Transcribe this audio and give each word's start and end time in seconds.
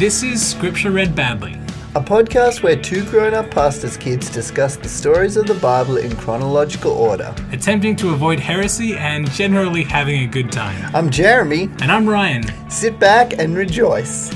This 0.00 0.22
is 0.22 0.40
Scripture 0.40 0.92
Read 0.92 1.14
Badly. 1.14 1.52
A 1.94 2.00
podcast 2.00 2.62
where 2.62 2.74
two 2.74 3.04
grown 3.10 3.34
up 3.34 3.50
pastors' 3.50 3.98
kids 3.98 4.30
discuss 4.30 4.76
the 4.76 4.88
stories 4.88 5.36
of 5.36 5.46
the 5.46 5.52
Bible 5.52 5.98
in 5.98 6.16
chronological 6.16 6.92
order. 6.92 7.34
attempting 7.52 7.96
to 7.96 8.14
avoid 8.14 8.40
heresy 8.40 8.96
and 8.96 9.30
generally 9.32 9.82
having 9.82 10.22
a 10.22 10.26
good 10.26 10.50
time. 10.50 10.90
I'm 10.96 11.10
Jeremy. 11.10 11.64
And 11.82 11.92
I'm 11.92 12.08
Ryan. 12.08 12.44
Sit 12.70 12.98
back 12.98 13.38
and 13.38 13.54
rejoice. 13.54 14.30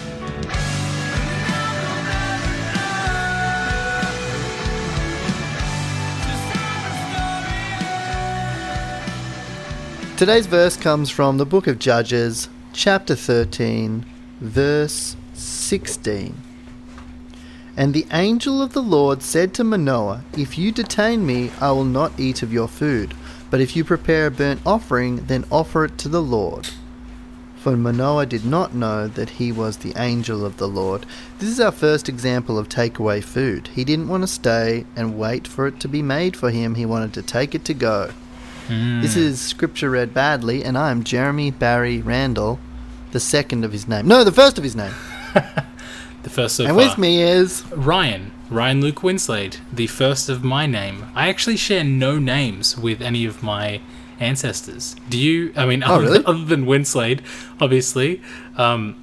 Today's 10.18 10.46
verse 10.46 10.76
comes 10.76 11.08
from 11.08 11.38
the 11.38 11.46
book 11.46 11.66
of 11.66 11.78
Judges, 11.78 12.50
chapter 12.74 13.14
13, 13.14 14.04
verse 14.42 15.16
16. 15.44 16.34
And 17.76 17.92
the 17.92 18.06
angel 18.12 18.62
of 18.62 18.72
the 18.72 18.82
Lord 18.82 19.22
said 19.22 19.52
to 19.54 19.64
Manoah, 19.64 20.24
If 20.36 20.56
you 20.56 20.70
detain 20.70 21.26
me, 21.26 21.50
I 21.60 21.72
will 21.72 21.84
not 21.84 22.18
eat 22.18 22.42
of 22.42 22.52
your 22.52 22.68
food. 22.68 23.14
But 23.50 23.60
if 23.60 23.76
you 23.76 23.84
prepare 23.84 24.26
a 24.26 24.30
burnt 24.30 24.60
offering, 24.64 25.26
then 25.26 25.44
offer 25.50 25.84
it 25.84 25.98
to 25.98 26.08
the 26.08 26.22
Lord. 26.22 26.70
For 27.56 27.76
Manoah 27.76 28.26
did 28.26 28.44
not 28.44 28.74
know 28.74 29.08
that 29.08 29.30
he 29.30 29.50
was 29.50 29.78
the 29.78 29.94
angel 29.96 30.44
of 30.44 30.58
the 30.58 30.68
Lord. 30.68 31.06
This 31.38 31.48
is 31.48 31.60
our 31.60 31.72
first 31.72 32.08
example 32.08 32.58
of 32.58 32.68
takeaway 32.68 33.24
food. 33.24 33.68
He 33.68 33.84
didn't 33.84 34.08
want 34.08 34.22
to 34.22 34.26
stay 34.26 34.84
and 34.94 35.18
wait 35.18 35.48
for 35.48 35.66
it 35.66 35.80
to 35.80 35.88
be 35.88 36.02
made 36.02 36.36
for 36.36 36.50
him, 36.50 36.74
he 36.74 36.84
wanted 36.84 37.14
to 37.14 37.22
take 37.22 37.54
it 37.54 37.64
to 37.64 37.74
go. 37.74 38.10
Hmm. 38.66 39.00
This 39.00 39.16
is 39.16 39.40
scripture 39.40 39.90
read 39.90 40.12
badly, 40.12 40.62
and 40.62 40.76
I 40.76 40.90
am 40.90 41.04
Jeremy 41.04 41.50
Barry 41.50 42.00
Randall, 42.00 42.58
the 43.12 43.20
second 43.20 43.64
of 43.64 43.72
his 43.72 43.88
name. 43.88 44.06
No, 44.06 44.24
the 44.24 44.32
first 44.32 44.58
of 44.58 44.64
his 44.64 44.76
name. 44.76 44.92
The 46.24 46.30
first 46.30 46.56
so 46.56 46.64
and 46.64 46.74
far. 46.74 46.88
with 46.88 46.96
me 46.96 47.20
is 47.20 47.66
Ryan. 47.70 48.32
Ryan 48.48 48.80
Luke 48.80 49.02
Winslade, 49.02 49.58
the 49.70 49.86
first 49.86 50.30
of 50.30 50.42
my 50.42 50.64
name. 50.64 51.04
I 51.14 51.28
actually 51.28 51.58
share 51.58 51.84
no 51.84 52.18
names 52.18 52.78
with 52.78 53.02
any 53.02 53.26
of 53.26 53.42
my 53.42 53.82
ancestors. 54.18 54.96
Do 55.10 55.18
you? 55.18 55.52
I 55.54 55.66
mean, 55.66 55.82
other, 55.82 56.04
really? 56.04 56.24
other 56.24 56.44
than 56.46 56.64
Winslade, 56.64 57.20
obviously. 57.60 58.22
Um, 58.56 58.96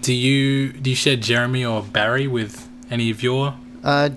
do 0.00 0.14
you 0.14 0.72
do 0.72 0.88
you 0.88 0.96
share 0.96 1.16
Jeremy 1.16 1.66
or 1.66 1.82
Barry 1.82 2.26
with 2.26 2.66
any 2.90 3.10
of 3.10 3.22
your? 3.22 3.54
uh, 3.84 4.08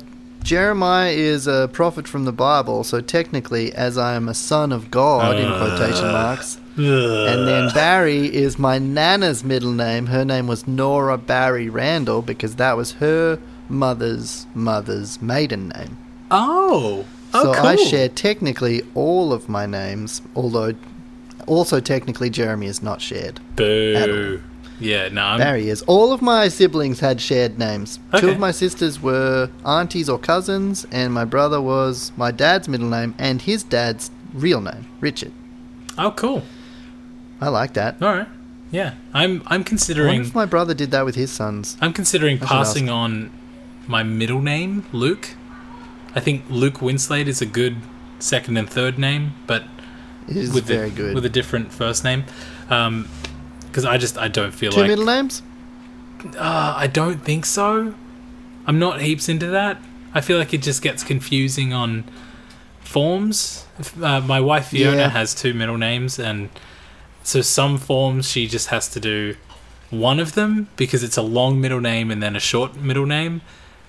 Jeremiah 0.41 1.11
is 1.11 1.47
a 1.47 1.69
prophet 1.71 2.07
from 2.07 2.23
the 2.23 2.31
Bible, 2.31 2.85
so 2.85 3.01
technically, 3.01 3.73
as 3.73 3.97
I 3.97 4.15
am 4.15 4.29
a 4.29 4.33
son 4.33 4.71
of 4.71 4.89
God 4.89 5.37
in 5.37 5.47
quotation 5.47 6.07
marks. 6.13 6.59
And 6.85 7.47
then 7.47 7.69
Barry 7.73 8.33
is 8.33 8.57
my 8.57 8.79
nana's 8.79 9.43
middle 9.43 9.71
name. 9.71 10.07
Her 10.07 10.23
name 10.23 10.47
was 10.47 10.67
Nora 10.67 11.17
Barry 11.17 11.69
Randall 11.69 12.21
because 12.21 12.55
that 12.55 12.77
was 12.77 12.93
her 12.93 13.39
mother's 13.67 14.45
mother's 14.53 15.21
maiden 15.21 15.69
name. 15.69 15.97
Oh, 16.31 17.05
oh, 17.33 17.43
so 17.43 17.53
cool. 17.53 17.65
I 17.65 17.75
share 17.75 18.09
technically 18.09 18.81
all 18.95 19.33
of 19.33 19.49
my 19.49 19.65
names, 19.65 20.21
although 20.35 20.73
also 21.47 21.79
technically 21.79 22.29
Jeremy 22.29 22.67
is 22.67 22.81
not 22.81 23.01
shared. 23.01 23.39
Boo. 23.55 24.41
Yeah, 24.79 25.09
no, 25.09 25.25
I'm, 25.25 25.39
Barry 25.39 25.67
is. 25.67 25.81
All 25.83 26.13
of 26.13 26.21
my 26.21 26.47
siblings 26.47 27.01
had 27.01 27.19
shared 27.19 27.59
names. 27.59 27.99
Two 28.17 28.29
of 28.29 28.39
my 28.39 28.51
sisters 28.51 29.01
were 29.01 29.49
aunties 29.65 30.07
or 30.07 30.17
cousins, 30.17 30.85
and 30.91 31.13
my 31.13 31.25
brother 31.25 31.61
was 31.61 32.13
my 32.15 32.31
dad's 32.31 32.69
middle 32.69 32.87
name 32.87 33.13
and 33.17 33.41
his 33.41 33.63
dad's 33.63 34.09
real 34.33 34.61
name, 34.61 34.87
Richard. 35.01 35.33
Oh, 35.97 36.11
cool. 36.11 36.43
I 37.41 37.49
like 37.49 37.73
that. 37.73 38.01
All 38.01 38.13
right. 38.13 38.27
Yeah, 38.71 38.93
I'm. 39.13 39.41
I'm 39.47 39.63
considering. 39.63 40.21
if 40.21 40.35
my 40.35 40.45
brother 40.45 40.73
did 40.73 40.91
that 40.91 41.03
with 41.05 41.15
his 41.15 41.31
sons. 41.31 41.75
I'm 41.81 41.93
considering 41.93 42.37
passing 42.37 42.87
on 42.89 43.31
my 43.87 44.03
middle 44.03 44.41
name, 44.41 44.85
Luke. 44.91 45.35
I 46.15 46.19
think 46.19 46.43
Luke 46.49 46.75
Winslade 46.75 47.27
is 47.27 47.41
a 47.41 47.45
good 47.47 47.77
second 48.19 48.57
and 48.57 48.69
third 48.69 48.99
name, 48.99 49.33
but 49.47 49.63
It 50.27 50.37
is 50.37 50.53
with 50.53 50.65
very 50.65 50.89
the, 50.89 50.95
good. 50.95 51.15
with 51.15 51.25
a 51.25 51.29
different 51.29 51.71
first 51.71 52.03
name. 52.03 52.25
Because 52.67 53.85
I 53.85 53.97
just 53.97 54.17
I 54.17 54.27
don't 54.27 54.51
feel 54.53 54.71
Two 54.71 54.81
like 54.81 54.89
middle 54.89 55.05
names? 55.05 55.41
uh, 56.37 56.73
I 56.77 56.85
don't 56.87 57.23
think 57.23 57.45
so. 57.45 57.95
I'm 58.67 58.77
not 58.77 59.01
heaps 59.01 59.29
into 59.29 59.47
that. 59.47 59.81
I 60.13 60.21
feel 60.21 60.37
like 60.37 60.53
it 60.53 60.61
just 60.61 60.81
gets 60.83 61.03
confusing 61.03 61.73
on 61.73 62.03
forms. 62.81 63.65
Uh, 64.01 64.19
my 64.21 64.39
wife 64.39 64.67
Fiona 64.67 64.97
Yeah. 64.97 65.09
has 65.09 65.33
two 65.33 65.53
middle 65.53 65.77
names, 65.77 66.19
and 66.19 66.49
so 67.29 67.41
some 67.41 67.77
forms 67.77 68.27
she 68.31 68.47
just 68.47 68.67
has 68.69 68.87
to 68.89 68.99
do 68.99 69.35
one 69.91 70.19
of 70.19 70.33
them 70.33 70.67
because 70.77 71.03
it's 71.03 71.17
a 71.17 71.21
long 71.21 71.61
middle 71.61 71.79
name 71.79 72.09
and 72.11 72.21
then 72.23 72.35
a 72.35 72.39
short 72.39 72.75
middle 72.75 73.05
name. 73.05 73.41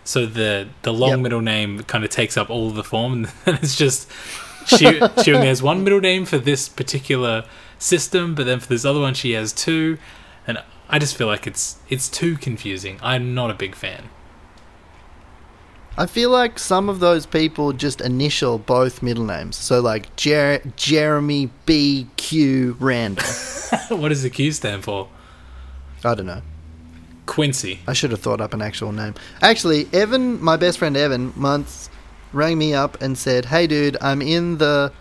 So 0.05 0.27
the 0.27 0.69
the 0.83 0.93
long 0.93 1.11
Yep. 1.11 1.21
middle 1.21 1.41
name 1.41 1.71
kind 1.85 2.05
of 2.05 2.11
takes 2.11 2.37
up 2.37 2.49
all 2.51 2.69
of 2.69 2.75
the 2.75 2.85
form, 2.85 3.13
and 3.47 3.59
it's 3.63 3.77
just 3.77 4.11
she 4.67 5.01
she 5.23 5.33
only 5.35 5.49
has 5.49 5.63
one 5.63 5.83
middle 5.85 6.01
name 6.01 6.25
for 6.27 6.39
this 6.39 6.69
particular 6.69 7.45
system, 7.79 8.35
but 8.35 8.45
then 8.47 8.61
for 8.61 8.69
this 8.69 8.85
other 8.85 9.01
one 9.01 9.15
she 9.15 9.33
has 9.33 9.53
two, 9.53 9.97
and 10.47 10.59
I 10.89 10.99
just 10.99 11.17
feel 11.17 11.27
like 11.35 11.47
it's 11.47 11.77
it's 11.89 12.09
too 12.09 12.37
confusing. 12.37 12.99
I'm 13.03 13.35
not 13.35 13.51
a 13.51 13.55
big 13.55 13.75
fan. 13.75 14.03
I 16.01 16.07
feel 16.07 16.31
like 16.31 16.59
some 16.59 16.89
of 16.89 16.99
those 16.99 17.27
people 17.27 17.75
just 17.75 18.01
initial 18.01 18.57
both 18.57 19.03
middle 19.03 19.27
names. 19.27 19.57
So 19.57 19.83
like 19.83 20.17
Jer- 20.17 20.63
Jeremy 20.75 21.51
B 21.67 22.07
Q 22.17 22.75
Randall. 22.81 23.23
what 23.91 24.09
does 24.09 24.23
the 24.23 24.31
Q 24.31 24.51
stand 24.53 24.83
for? 24.83 25.11
I 26.03 26.15
don't 26.15 26.25
know. 26.25 26.41
Quincy. 27.27 27.81
I 27.87 27.93
should 27.93 28.13
have 28.13 28.21
thought 28.21 28.41
up 28.41 28.55
an 28.55 28.63
actual 28.63 28.93
name. 28.93 29.13
Actually, 29.43 29.89
Evan, 29.93 30.43
my 30.43 30.57
best 30.57 30.79
friend 30.79 30.97
Evan, 30.97 31.39
once 31.39 31.91
rang 32.33 32.57
me 32.57 32.73
up 32.73 33.03
and 33.03 33.19
said, 33.19 33.45
"Hey, 33.45 33.67
dude, 33.67 33.99
I'm 34.01 34.23
in 34.23 34.57
the 34.57 34.95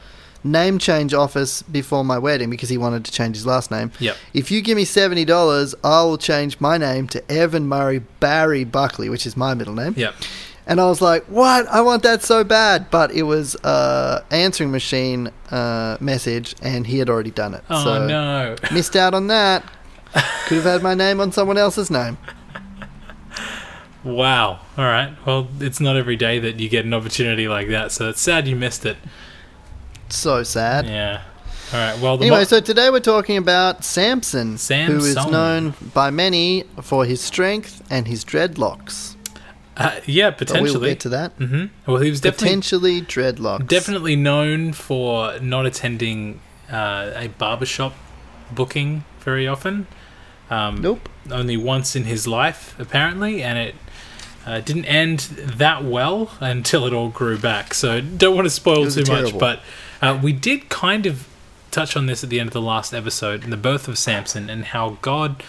name 0.44 0.80
change 0.80 1.14
office 1.14 1.62
before 1.62 2.04
my 2.04 2.18
wedding 2.18 2.50
because 2.50 2.68
he 2.68 2.78
wanted 2.78 3.06
to 3.06 3.12
change 3.14 3.38
his 3.38 3.46
last 3.46 3.72
name. 3.72 3.94
Yep. 4.00 4.18
If 4.34 4.52
you 4.52 4.62
give 4.62 4.76
me 4.76 4.84
seventy 4.84 5.24
dollars, 5.24 5.76
I 5.82 6.04
will 6.04 6.18
change 6.18 6.60
my 6.60 6.78
name 6.78 7.08
to 7.08 7.32
Evan 7.32 7.70
Murray 7.70 8.00
Barry 8.20 8.66
Buckley, 8.66 9.08
which 9.08 9.26
is 9.26 9.38
my 9.38 9.54
middle 9.54 9.76
name." 9.76 9.94
Yep. 9.96 10.16
And 10.70 10.80
I 10.80 10.86
was 10.86 11.02
like, 11.02 11.26
"What? 11.26 11.68
I 11.68 11.82
want 11.82 12.04
that 12.04 12.22
so 12.22 12.44
bad!" 12.44 12.92
But 12.92 13.12
it 13.12 13.24
was 13.24 13.56
uh, 13.64 14.24
answering 14.30 14.70
machine 14.70 15.32
uh, 15.50 15.98
message, 16.00 16.56
and 16.62 16.86
he 16.86 17.00
had 17.00 17.10
already 17.10 17.32
done 17.32 17.56
it. 17.56 17.64
Oh 17.72 17.84
so 17.84 18.08
no. 18.08 18.56
missed 18.72 18.96
out 18.96 19.16
on 19.16 19.28
that. 19.28 19.64
Could 20.46 20.58
have 20.58 20.64
had 20.66 20.84
my 20.84 20.94
name 20.94 21.20
on 21.20 21.32
someone 21.32 21.58
else's 21.58 21.90
name. 21.90 22.20
Wow. 24.04 24.60
All 24.78 24.86
right. 24.86 25.14
Well, 25.26 25.48
it's 25.60 25.80
not 25.80 25.98
every 25.98 26.16
day 26.16 26.38
that 26.40 26.60
you 26.60 26.70
get 26.70 26.86
an 26.86 26.94
opportunity 26.94 27.48
like 27.48 27.68
that, 27.70 27.92
so 27.92 28.10
it's 28.10 28.22
sad 28.22 28.48
you 28.48 28.56
missed 28.56 28.86
it. 28.86 28.98
So 30.10 30.44
sad. 30.44 30.86
Yeah. 30.86 31.22
All 31.74 31.80
right. 31.80 32.00
Well, 32.00 32.16
Anyway, 32.16 32.38
mo- 32.38 32.44
so 32.44 32.60
today 32.60 32.90
we're 32.90 33.00
talking 33.00 33.38
about 33.38 33.84
Samson, 33.84 34.58
Samson, 34.58 35.00
who 35.00 35.06
is 35.06 35.16
known 35.16 35.74
by 35.94 36.10
many 36.12 36.64
for 36.82 37.06
his 37.06 37.22
strength 37.22 37.84
and 37.90 38.08
his 38.08 38.24
dreadlocks. 38.24 39.16
Uh, 39.80 40.00
yeah, 40.06 40.30
But 40.30 40.40
potentially. 40.40 40.80
we'll 40.80 40.90
get 40.90 41.00
to 41.02 41.10
that. 41.10 41.32
hmm 41.34 41.66
Well, 41.88 41.98
he 41.98 42.10
was 42.10 42.22
definitely 42.22 42.48
Potentially 42.48 43.02
dreadlocks. 43.02 43.68
definitely 43.68 44.16
known 44.16 44.74
for 44.74 45.40
not 45.40 45.66
attending 45.66 46.40
uh, 46.72 47.12
a 47.16 47.28
barbershop 47.30 47.94
booking 48.52 49.04
very 49.22 49.48
often. 49.48 49.88
Um, 50.50 50.82
Nope. 50.82 51.08
only 51.32 51.58
once 51.58 51.96
in 51.96 52.04
his 52.06 52.28
life, 52.28 52.76
apparently, 52.80 53.44
and 53.44 53.58
it 53.60 53.76
uh, 54.46 54.60
didn't 54.62 54.86
end 54.86 55.20
that 55.20 55.84
well 55.84 56.32
until 56.40 56.86
it 56.88 56.94
all 56.94 57.10
grew 57.10 57.38
back. 57.38 57.74
So 57.74 58.02
don't 58.02 58.36
want 58.36 58.46
to 58.46 58.50
spoil 58.50 58.90
too 58.90 59.04
terrible. 59.04 59.32
much, 59.32 59.40
but 59.40 59.60
uh, 60.02 60.20
we 60.22 60.34
did 60.34 60.70
kind 60.70 61.06
of 61.06 61.28
touch 61.72 61.96
on 61.96 62.08
this 62.08 62.24
at 62.24 62.30
the 62.32 62.40
end 62.40 62.48
of 62.48 62.54
the 62.54 62.62
last 62.62 62.94
episode, 62.94 63.44
in 63.44 63.52
the 63.52 63.58
birth 63.58 63.88
of 63.88 63.98
Samson, 63.98 64.50
and 64.50 64.66
how 64.66 64.98
God 65.04 65.44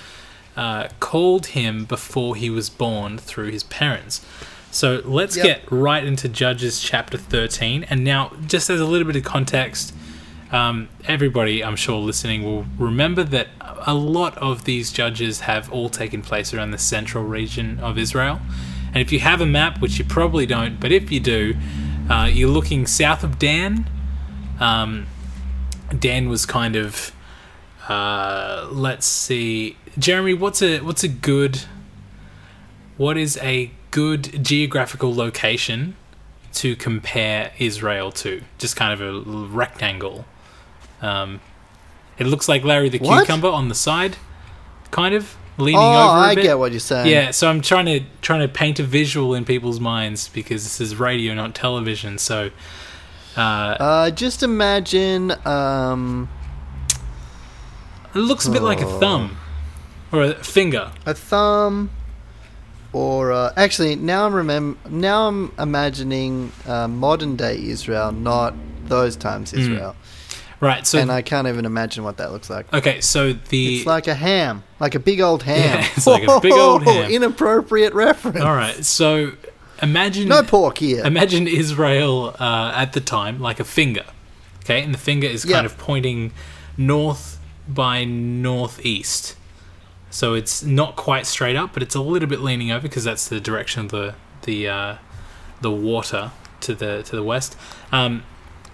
uh, 0.57 0.89
called 1.01 1.47
him 1.47 1.85
before 1.85 2.37
he 2.37 2.51
was 2.51 2.69
born 2.71 3.19
through 3.19 3.51
his 3.51 3.63
parents. 3.65 4.25
So 4.71 5.03
let's 5.05 5.37
Yep. 5.37 5.45
get 5.45 5.63
right 5.73 6.05
into 6.05 6.29
Judges 6.29 6.81
chapter 6.81 7.19
13. 7.19 7.85
And 7.91 8.05
now, 8.05 8.33
just 8.47 8.71
as 8.71 8.81
a 8.81 8.85
little 8.85 9.07
bit 9.07 9.17
of 9.17 9.25
context, 9.25 9.93
um, 10.53 10.89
everybody, 11.07 11.63
I'm 11.65 11.77
sure, 11.77 11.99
listening 11.99 12.43
will 12.45 12.67
remember 12.79 13.23
that 13.25 13.49
a 13.87 13.95
lot 13.95 14.37
of 14.39 14.65
these 14.65 14.93
judges 14.93 15.41
have 15.41 15.71
all 15.73 15.89
taken 15.89 16.23
place 16.23 16.53
around 16.53 16.71
the 16.73 16.79
central 16.79 17.25
region 17.25 17.79
of 17.81 17.99
Israel. 17.99 18.41
And 18.93 18.97
if 18.99 19.13
you 19.13 19.21
have 19.21 19.41
a 19.41 19.47
map, 19.47 19.81
which 19.81 19.99
you 19.99 20.05
probably 20.05 20.47
don't, 20.47 20.81
but 20.81 20.91
if 20.93 21.11
you 21.13 21.21
do, 21.21 21.55
uh, 22.09 22.29
you're 22.31 22.49
looking 22.51 22.87
south 22.87 23.23
of 23.23 23.39
Dan. 23.39 23.89
Um, 24.59 25.07
Dan 25.97 26.29
was 26.29 26.45
kind 26.47 26.77
of, 26.77 27.13
uh, 27.91 28.69
let's 28.71 29.07
see, 29.07 29.77
Jeremy. 29.99 30.35
What's 30.35 30.63
a 30.63 30.79
what's 30.81 31.03
a 31.03 31.09
good, 31.09 31.63
what 32.97 33.17
is 33.17 33.37
a 33.39 33.71
good 33.91 34.45
geographical 34.45 35.15
location 35.15 35.97
to 36.55 36.77
compare 36.77 37.51
Israel 37.59 38.13
to? 38.13 38.43
Just 38.59 38.77
kind 38.77 38.93
of 38.93 39.01
a 39.01 39.21
rectangle. 39.49 40.25
Um, 41.03 41.41
it 42.19 42.27
looks 42.27 42.49
like 42.49 42.63
Larry 42.65 42.89
the 42.91 42.99
What? 42.99 43.21
cucumber 43.27 43.49
on 43.49 43.69
the 43.69 43.75
side, 43.75 44.17
kind 44.91 45.15
of 45.15 45.37
leaning 45.59 45.81
oh, 45.81 46.11
over. 46.11 46.19
a 46.19 46.21
I 46.31 46.35
bit. 46.37 46.43
get 46.43 46.59
what 46.59 46.71
you're 46.73 46.81
saying. 46.81 47.09
Yeah, 47.09 47.33
so 47.33 47.49
I'm 47.51 47.61
trying 47.61 47.87
to 47.87 48.01
trying 48.23 48.41
to 48.41 48.49
paint 48.49 48.79
a 48.79 48.85
visual 48.85 49.35
in 49.35 49.45
people's 49.45 49.81
minds 49.81 50.29
because 50.29 50.63
this 50.65 50.81
is 50.81 50.95
radio, 50.97 51.35
not 51.35 51.55
television. 51.55 52.19
So, 52.19 52.51
uh, 53.37 53.41
Uh, 53.41 54.11
just 54.11 54.43
imagine. 54.45 55.33
Um, 55.47 56.29
it 58.15 58.19
looks 58.19 58.47
a 58.47 58.51
bit 58.51 58.63
like 58.63 58.81
a 58.81 58.87
Oh. 58.87 58.99
thumb 59.01 59.37
or 60.13 60.23
a 60.23 60.35
finger. 60.35 60.91
a 61.07 61.15
thumb 61.15 61.91
or 62.93 63.31
uh, 63.33 63.53
actually 63.57 63.95
now 63.97 64.27
I'm 64.27 64.33
remem- 64.33 64.77
now 64.91 65.29
I'm 65.29 65.53
imagining 65.59 66.53
uh, 66.67 66.89
modern 66.89 67.37
day 67.37 67.57
Israel 67.65 68.11
not 68.13 68.55
those 68.87 69.17
times 69.17 69.53
Israel 69.53 69.95
Right. 70.63 70.87
So, 70.87 70.99
and 70.99 71.11
I 71.11 71.23
can't 71.23 71.49
even 71.49 71.65
imagine 71.65 72.05
what 72.05 72.19
that 72.19 72.33
looks 72.33 72.51
like 72.51 72.71
okay. 72.75 73.01
So 73.01 73.33
the 73.33 73.77
it's 73.79 73.87
like 73.87 74.09
a 74.09 74.15
ham 74.15 74.63
like 74.79 74.95
a 74.95 74.99
big 74.99 75.21
old 75.23 75.43
ham 75.45 75.79
Yeah, 75.81 75.89
it's 75.97 76.07
like 76.07 76.25
a 76.29 76.39
big 76.41 76.53
old 76.53 76.83
ham. 76.89 77.11
inappropriate 77.11 77.95
reference 77.95 78.41
all 78.41 78.55
right. 78.55 78.85
So 78.85 79.33
imagine 79.83 80.29
no 80.29 80.43
pork 80.43 80.77
here 80.79 81.03
Imagine 81.07 81.47
Israel 81.49 82.35
uh, 82.39 82.73
at 82.75 82.93
the 82.93 83.01
time 83.01 83.41
like 83.41 83.59
a 83.61 83.65
finger, 83.65 84.05
okay, 84.65 84.83
and 84.83 84.93
the 84.93 84.99
finger 84.99 85.27
is 85.29 85.45
kind 85.45 85.65
Yeah. 85.65 85.65
of 85.73 85.79
pointing 85.79 86.33
north 86.77 87.39
by 87.69 88.05
northeast. 88.05 89.37
So 90.11 90.35
it's 90.35 90.63
not 90.63 90.97
quite 90.97 91.27
straight 91.27 91.57
up, 91.57 91.73
but 91.73 91.83
it's 91.83 91.95
a 91.95 92.01
little 92.01 92.29
bit 92.29 92.41
leaning 92.41 92.71
over 92.71 92.83
because 92.83 93.05
that's 93.05 93.29
the 93.29 93.41
direction 93.41 93.85
of 93.85 93.91
the 93.91 94.15
the 94.43 94.69
uh, 94.69 94.97
the 95.61 95.71
water 95.71 96.33
to 96.63 96.75
the 96.75 97.03
to 97.05 97.17
the 97.17 97.23
west. 97.23 97.57
Um, 97.93 98.25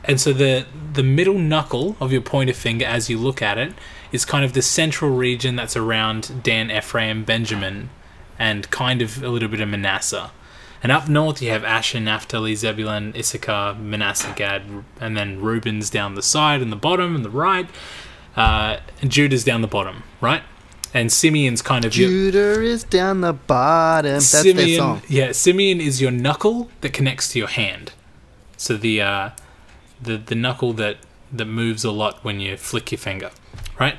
and 0.04 0.20
so 0.20 0.32
the 0.32 0.66
the 0.92 1.02
middle 1.02 1.38
knuckle 1.38 1.96
of 2.00 2.12
your 2.12 2.22
pointer 2.22 2.54
finger, 2.54 2.86
as 2.86 3.10
you 3.10 3.18
look 3.18 3.42
at 3.42 3.58
it, 3.58 3.74
is 4.12 4.24
kind 4.24 4.44
of 4.44 4.54
the 4.54 4.62
central 4.62 5.10
region 5.10 5.56
that's 5.56 5.76
around 5.76 6.42
Dan, 6.42 6.70
Ephraim, 6.70 7.24
Benjamin, 7.24 7.90
and 8.38 8.70
kind 8.70 9.02
of 9.02 9.22
a 9.22 9.28
little 9.28 9.48
bit 9.48 9.60
of 9.60 9.68
Manasseh. 9.68 10.30
And 10.82 10.92
up 10.92 11.08
north, 11.08 11.42
you 11.42 11.50
have 11.50 11.64
Asher, 11.64 12.00
Naphtali, 12.00 12.54
Zebulun, 12.54 13.14
Issachar, 13.16 13.74
Manasseh, 13.74 14.32
Gad, 14.36 14.62
and 15.00 15.16
then 15.16 15.40
Reuben's 15.40 15.90
down 15.90 16.14
the 16.14 16.22
side 16.22 16.62
and 16.62 16.70
the 16.70 16.76
bottom 16.76 17.16
and 17.16 17.24
the 17.24 17.30
right. 17.30 17.68
Uh, 18.36 18.78
and 19.00 19.10
Judah's 19.10 19.44
down 19.44 19.62
the 19.62 19.68
bottom, 19.68 20.02
right? 20.20 20.42
And 20.94 21.12
Simeon's 21.12 21.62
kind 21.62 21.84
of 21.84 21.96
your, 21.96 22.08
Judah 22.08 22.62
is 22.62 22.84
down 22.84 23.20
the 23.20 23.32
bottom 23.32 24.14
that's 24.14 24.42
their 24.42 24.76
song 24.76 25.02
yeah, 25.08 25.32
Simeon 25.32 25.80
is 25.80 26.00
your 26.00 26.10
knuckle 26.10 26.70
that 26.80 26.92
connects 26.92 27.32
to 27.32 27.38
your 27.38 27.48
hand. 27.48 27.92
So 28.56 28.76
the 28.76 29.02
uh, 29.02 29.30
the 30.00 30.16
the 30.16 30.34
knuckle 30.34 30.72
that 30.74 30.98
that 31.32 31.44
moves 31.46 31.84
a 31.84 31.90
lot 31.90 32.24
when 32.24 32.40
you 32.40 32.56
flick 32.56 32.92
your 32.92 32.98
finger, 32.98 33.30
right? 33.78 33.96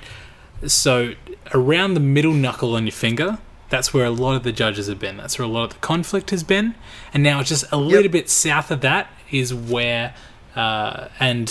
So 0.66 1.13
around 1.54 1.94
the 1.94 2.00
middle 2.00 2.33
knuckle 2.33 2.75
on 2.75 2.86
your 2.86 2.94
finger, 2.94 3.38
that's 3.69 3.94
where 3.94 4.06
a 4.06 4.12
lot 4.12 4.36
of 4.36 4.44
the 4.44 4.51
judges 4.51 4.88
have 4.88 5.00
been. 5.00 5.18
That's 5.18 5.38
where 5.38 5.45
a 5.45 5.51
lot 5.51 5.66
of 5.66 5.69
the 5.74 5.80
conflict 5.80 6.31
has 6.31 6.44
been. 6.44 6.75
And 7.13 7.22
now 7.22 7.44
just 7.44 7.66
a 7.72 7.78
little 7.78 8.10
bit 8.10 8.30
south 8.30 8.72
of 8.72 8.81
that 8.81 9.12
is 9.30 9.54
where 9.54 10.16
uh, 10.56 11.10
and 11.19 11.50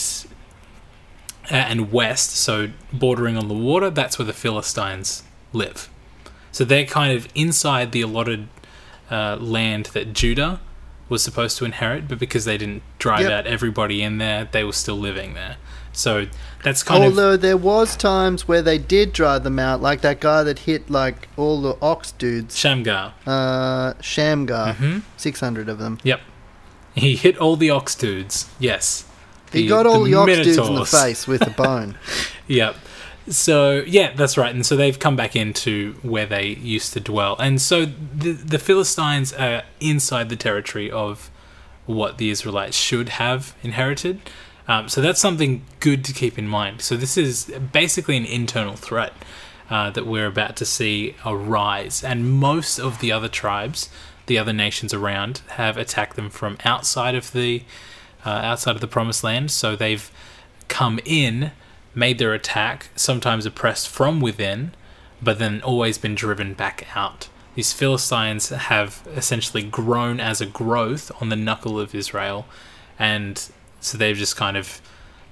and 1.51 1.93
west, 1.93 2.31
so 2.33 2.71
bordering 2.93 3.37
on 3.37 3.49
the 3.49 3.55
water, 3.55 3.91
that's 3.91 4.19
where 4.19 4.27
the 4.27 4.33
Philistines 4.33 5.23
live. 5.53 5.89
So 6.53 6.65
they're 6.65 6.87
kind 6.87 7.17
of 7.17 7.29
inside 7.35 7.93
the 7.93 8.01
allotted 8.03 8.49
uh, 9.11 9.37
land 9.37 9.87
that 9.93 10.13
Judah 10.13 10.61
was 11.09 11.23
supposed 11.23 11.57
to 11.59 11.65
inherit, 11.65 12.09
but 12.09 12.19
because 12.19 12.45
they 12.47 12.59
didn't 12.59 12.83
drive 12.99 13.21
Yep. 13.21 13.31
out 13.33 13.47
everybody 13.47 14.03
in 14.03 14.19
there, 14.19 14.49
they 14.51 14.65
were 14.65 14.73
still 14.73 14.97
living 14.99 15.35
there. 15.35 15.57
So 15.93 16.27
that's 16.63 16.83
kind 16.83 17.05
of 17.05 17.11
Although 17.11 17.37
there 17.39 17.57
was 17.57 17.97
times 17.97 18.47
where 18.47 18.61
they 18.61 18.77
did 18.77 19.13
drive 19.15 19.45
them 19.45 19.59
out, 19.59 19.81
like 19.81 20.03
that 20.03 20.21
guy 20.21 20.43
that 20.43 20.59
hit 20.61 20.91
like 20.91 21.29
all 21.39 21.63
the 21.63 21.77
ox 21.81 22.13
dudes, 22.13 22.59
Shamgar. 22.59 23.15
uh, 23.27 23.95
Shamgar, 24.03 24.75
hmm 24.75 24.99
six 25.17 25.41
hundred 25.41 25.69
of 25.71 25.79
them. 25.79 25.99
Yep. 26.03 26.21
He 26.95 27.17
hit 27.17 27.39
all 27.39 27.57
the 27.57 27.71
ox 27.71 27.95
dudes. 27.95 28.47
Yes. 28.59 29.06
He 29.53 29.67
got 29.67 29.87
all 29.87 30.03
the, 30.03 30.15
ox 30.15 30.33
dudes 30.33 30.59
in 30.59 30.75
the 30.75 30.85
face 30.85 31.27
with 31.27 31.47
a 31.47 31.51
bone. 31.51 31.99
Yep. 32.49 32.77
So 33.29 33.83
yeah, 33.89 34.13
that's 34.15 34.39
right. 34.39 34.55
And 34.55 34.65
so 34.65 34.77
they've 34.77 34.97
come 34.97 35.17
back 35.17 35.35
into 35.35 35.95
where 36.03 36.27
they 36.27 36.47
used 36.47 36.93
to 36.93 37.01
dwell. 37.01 37.37
And 37.41 37.61
so 37.61 37.85
the 37.85 38.31
the 38.31 38.61
Philistines 38.61 39.33
are 39.33 39.65
inside 39.81 40.29
the 40.29 40.37
territory 40.37 40.89
of 40.89 41.29
what 41.87 42.19
the 42.19 42.31
Israelites 42.31 42.77
should 42.77 43.09
have 43.09 43.57
inherited. 43.65 44.21
Um, 44.69 44.89
so 44.89 45.01
that's 45.01 45.21
something 45.21 45.65
good 45.81 46.05
to 46.05 46.13
keep 46.13 46.39
in 46.39 46.49
mind. 46.49 46.83
So 46.83 46.97
this 46.97 47.17
is 47.17 47.47
basically 47.73 48.17
an 48.17 48.25
internal 48.25 48.77
threat 48.77 49.13
uh, 49.71 49.91
that 49.91 50.07
we're 50.07 50.27
about 50.27 50.57
to 50.57 50.65
see 50.65 51.15
arise, 51.25 52.05
and 52.05 52.31
most 52.31 52.79
of 52.79 53.01
the 53.01 53.13
other 53.13 53.29
tribes, 53.29 53.89
the 54.27 54.39
other 54.39 54.53
nations 54.53 54.93
around, 54.93 55.43
have 55.51 55.77
attacked 55.77 56.17
them 56.17 56.31
from 56.31 56.57
outside 56.65 57.15
of 57.15 57.33
the 57.33 57.63
uh, 58.27 58.31
outside 58.31 58.75
of 58.75 58.81
the 58.81 58.87
promised 58.87 59.23
land. 59.25 59.51
So 59.51 59.77
they've 59.77 60.11
come 60.69 60.99
in, 61.05 61.53
made 61.95 62.19
their 62.19 62.35
attack, 62.35 62.89
sometimes 62.97 63.47
oppressed 63.47 63.89
from 63.89 64.21
within, 64.21 64.73
but 65.23 65.39
then 65.39 65.63
always 65.63 65.97
been 65.97 66.15
driven 66.15 66.53
back 66.53 66.87
out. 66.95 67.29
These 67.55 67.73
Philistines 67.73 68.51
have 68.51 69.07
essentially 69.17 69.63
grown 69.63 70.21
as 70.21 70.43
a 70.43 70.47
growth 70.47 71.11
on 71.23 71.31
the 71.31 71.37
knuckle 71.37 71.81
of 71.81 71.95
Israel, 71.95 72.47
and 72.99 73.51
so 73.81 73.97
they've 73.97 74.17
just 74.17 74.37
kind 74.37 74.59
of 74.59 74.83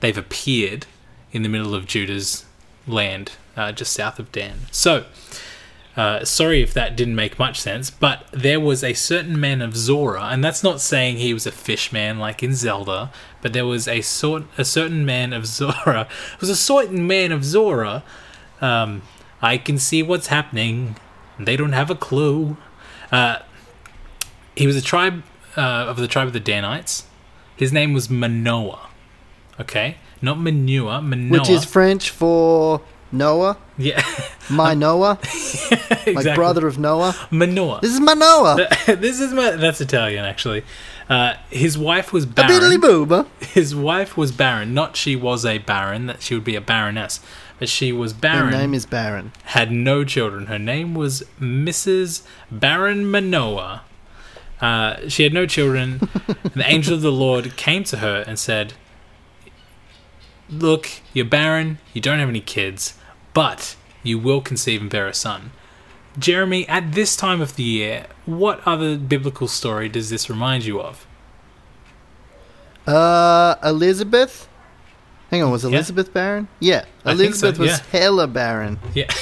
they've 0.00 0.16
appeared 0.16 0.86
in 1.32 1.42
the 1.42 1.50
middle 1.50 1.74
of 1.74 1.84
Judah's 1.84 2.46
land, 2.86 3.32
uh, 3.56 3.72
just 3.72 3.92
south 3.92 4.18
of 4.18 4.32
Dan. 4.32 4.60
So, 4.70 5.04
uh, 5.96 6.24
sorry 6.24 6.60
if 6.60 6.74
that 6.74 6.96
didn't 6.96 7.14
make 7.14 7.38
much 7.38 7.60
sense, 7.60 7.88
but 7.88 8.26
there 8.32 8.58
was 8.58 8.82
a 8.82 8.94
certain 8.94 9.38
man 9.38 9.62
of 9.62 9.76
Zora, 9.76 10.24
and 10.24 10.42
that's 10.42 10.62
not 10.62 10.80
saying 10.80 11.18
he 11.18 11.32
was 11.32 11.46
a 11.46 11.52
fish 11.52 11.92
man 11.92 12.18
like 12.18 12.42
in 12.42 12.54
Zelda, 12.54 13.12
but 13.42 13.52
there 13.52 13.66
was 13.66 13.86
a 13.86 14.00
sort 14.00 14.44
a 14.58 14.64
certain 14.64 15.04
man 15.04 15.32
of 15.32 15.46
Zora. 15.46 15.74
There 15.84 16.08
was 16.40 16.50
a 16.50 16.56
certain 16.56 17.06
man 17.06 17.30
of 17.30 17.44
Zora. 17.44 18.02
Um, 18.60 19.02
I 19.40 19.56
can 19.56 19.78
see 19.78 20.02
what's 20.02 20.28
happening. 20.28 20.96
They 21.38 21.56
don't 21.56 21.72
have 21.72 21.90
a 21.90 21.94
clue. 21.94 22.56
Uh, 23.12 23.38
he 24.56 24.66
was 24.66 24.76
a 24.76 24.82
tribe 24.82 25.22
uh, 25.56 25.60
of 25.60 25.96
the 25.98 26.08
tribe 26.08 26.26
of 26.26 26.32
the 26.32 26.40
Danites. 26.40 27.06
His 27.56 27.72
name 27.72 27.92
was 27.92 28.10
Manoah. 28.10 28.88
Okay, 29.60 29.98
not 30.20 30.40
Manure. 30.40 31.00
Manoah. 31.00 31.38
which 31.38 31.48
is 31.48 31.64
French 31.64 32.10
for 32.10 32.80
Noah, 33.14 33.56
yeah, 33.78 34.04
my 34.50 34.74
Noah, 34.86 35.18
exactly. 35.22 36.14
like 36.14 36.34
brother 36.34 36.66
of 36.66 36.78
Noah. 36.78 37.14
Manoah. 37.30 37.80
This 37.80 37.94
is 37.94 38.00
my 38.00 38.14
Noah. 38.14 38.66
this 38.86 39.20
is 39.20 39.32
my 39.32 39.52
that's 39.52 39.80
Italian 39.80 40.24
actually. 40.24 40.64
Uh, 41.08 41.34
his 41.50 41.76
wife 41.76 42.12
was 42.12 42.26
barren. 42.26 42.80
booba. 42.80 43.26
His 43.40 43.74
wife 43.74 44.16
was 44.16 44.32
barren. 44.32 44.72
Not 44.74 44.96
she 44.96 45.16
was 45.16 45.44
a 45.44 45.58
baron. 45.58 46.06
That 46.06 46.22
she 46.22 46.34
would 46.34 46.44
be 46.44 46.56
a 46.56 46.60
baroness, 46.62 47.20
but 47.58 47.68
she 47.68 47.92
was 47.92 48.12
Her 48.22 48.50
name 48.50 48.74
is 48.74 48.86
Baron. 48.86 49.32
had 49.44 49.70
no 49.70 50.04
children. 50.04 50.46
Her 50.46 50.58
name 50.58 50.94
was 50.94 51.22
Mrs. 51.40 52.22
Baron 52.50 53.10
Manoah. 53.10 53.82
Uh, 54.60 55.08
she 55.08 55.24
had 55.24 55.32
no 55.34 55.44
children. 55.46 55.98
the 56.54 56.64
angel 56.64 56.94
of 56.94 57.02
the 57.02 57.12
Lord 57.12 57.56
came 57.56 57.84
to 57.84 57.98
her 57.98 58.24
and 58.26 58.38
said, 58.38 58.72
Look, 60.48 60.88
you're 61.12 61.24
barren, 61.24 61.78
you 61.92 62.00
don't 62.00 62.18
have 62.18 62.28
any 62.28 62.40
kids, 62.40 62.94
but 63.34 63.76
you 64.02 64.18
will 64.18 64.40
conceive 64.40 64.80
and 64.80 64.90
bear 64.90 65.06
a 65.06 65.14
son. 65.14 65.50
Jeremy, 66.18 66.66
at 66.68 66.92
this 66.92 67.16
time 67.16 67.40
of 67.40 67.56
the 67.56 67.64
year, 67.64 68.06
what 68.24 68.60
other 68.64 68.96
biblical 68.96 69.48
story 69.48 69.88
does 69.88 70.10
this 70.10 70.30
remind 70.30 70.64
you 70.64 70.80
of? 70.80 71.06
Uh, 72.86 73.56
Elizabeth. 73.62 74.48
Hang 75.30 75.42
on, 75.42 75.50
was 75.50 75.64
Yeah. 75.64 75.70
Elizabeth 75.70 76.12
Baron? 76.12 76.48
Yeah, 76.60 76.84
think 77.16 77.34
so, 77.34 77.48
Elizabeth 77.48 77.58
was 77.58 77.70
yeah. 77.70 77.98
hella 77.98 78.26
barren. 78.28 78.78
Yeah. 78.94 79.06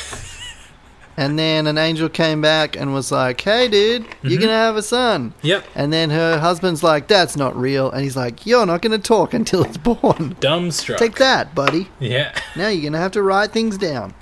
And 1.16 1.38
then 1.38 1.66
an 1.66 1.76
angel 1.76 2.08
came 2.08 2.40
back 2.40 2.74
and 2.74 2.94
was 2.94 3.12
like, 3.12 3.40
"Hey, 3.40 3.68
dude, 3.68 4.06
you're 4.22 4.38
Mhm. 4.38 4.42
gonna 4.42 4.52
have 4.54 4.76
a 4.76 4.82
son." 4.82 5.34
Yep. 5.42 5.64
And 5.74 5.92
then 5.92 6.08
her 6.10 6.38
husband's 6.38 6.82
like, 6.82 7.06
"That's 7.06 7.36
not 7.36 7.54
real," 7.54 7.90
and 7.90 8.02
he's 8.02 8.16
like, 8.16 8.46
"You're 8.46 8.64
not 8.64 8.80
gonna 8.80 8.98
talk 8.98 9.34
until 9.34 9.62
it's 9.64 9.76
born." 9.76 10.36
Dumbstruck. 10.40 10.96
Take 10.96 11.16
that, 11.16 11.54
buddy. 11.54 11.88
yeah. 12.00 12.32
Now 12.56 12.68
you're 12.68 12.90
gonna 12.90 13.02
have 13.02 13.12
to 13.12 13.22
write 13.22 13.52
things 13.52 13.76
down. 13.76 14.14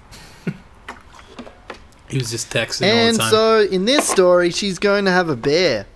He 2.08 2.18
was 2.18 2.30
just 2.32 2.50
texting 2.50 2.82
all 2.90 2.98
And 2.98 3.14
the 3.14 3.20
time. 3.20 3.30
so 3.30 3.60
in 3.60 3.84
this 3.84 4.08
story, 4.08 4.50
she's 4.50 4.80
going 4.80 5.04
to 5.04 5.12
have 5.12 5.28
a 5.28 5.36
bear. 5.36 5.86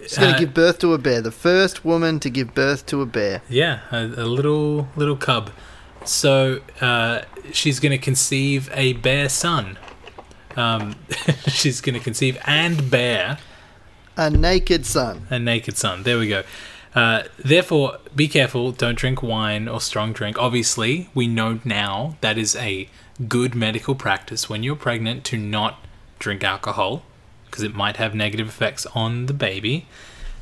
She's 0.00 0.16
going 0.16 0.30
Uh, 0.30 0.38
to 0.38 0.40
give 0.40 0.54
birth 0.54 0.78
to 0.78 0.94
a 0.94 0.98
bear. 0.98 1.20
The 1.20 1.30
first 1.30 1.84
woman 1.84 2.18
to 2.20 2.30
give 2.30 2.54
birth 2.54 2.86
to 2.86 3.02
a 3.02 3.06
bear. 3.06 3.42
Yeah, 3.50 3.80
a, 3.92 3.98
a 4.04 4.24
little 4.24 4.88
little 4.96 5.16
cub. 5.16 5.50
So 6.06 6.60
uh, 6.80 7.20
she's 7.52 7.80
going 7.80 7.92
to 7.92 7.98
conceive 7.98 8.70
a 8.72 8.94
bear 8.94 9.28
son. 9.28 9.76
Um, 10.56 10.96
she's 11.48 11.80
going 11.80 11.94
to 11.94 12.00
conceive 12.04 12.38
and 12.44 12.90
bear 12.90 13.38
A 14.16 14.30
naked 14.30 14.84
son. 14.84 15.26
a 15.30 15.38
naked 15.38 15.76
son. 15.76 16.02
There 16.02 16.18
we 16.18 16.28
go. 16.28 16.42
Uh, 16.94 17.22
therefore, 17.38 17.98
be 18.16 18.26
careful. 18.26 18.72
Don't 18.72 18.98
drink 18.98 19.22
wine 19.22 19.68
or 19.68 19.80
strong 19.80 20.12
drink. 20.12 20.38
Obviously, 20.38 21.08
we 21.14 21.28
know 21.28 21.60
now 21.64 22.16
that 22.20 22.36
is 22.36 22.56
a 22.56 22.88
good 23.28 23.54
medical 23.54 23.94
practice 23.94 24.48
when 24.48 24.62
you're 24.62 24.74
pregnant 24.76 25.24
to 25.24 25.36
not 25.36 25.78
drink 26.18 26.42
alcohol 26.42 27.02
because 27.46 27.62
it 27.62 27.74
might 27.74 27.96
have 27.96 28.14
negative 28.14 28.48
effects 28.48 28.86
on 28.86 29.26
the 29.26 29.32
baby. 29.32 29.86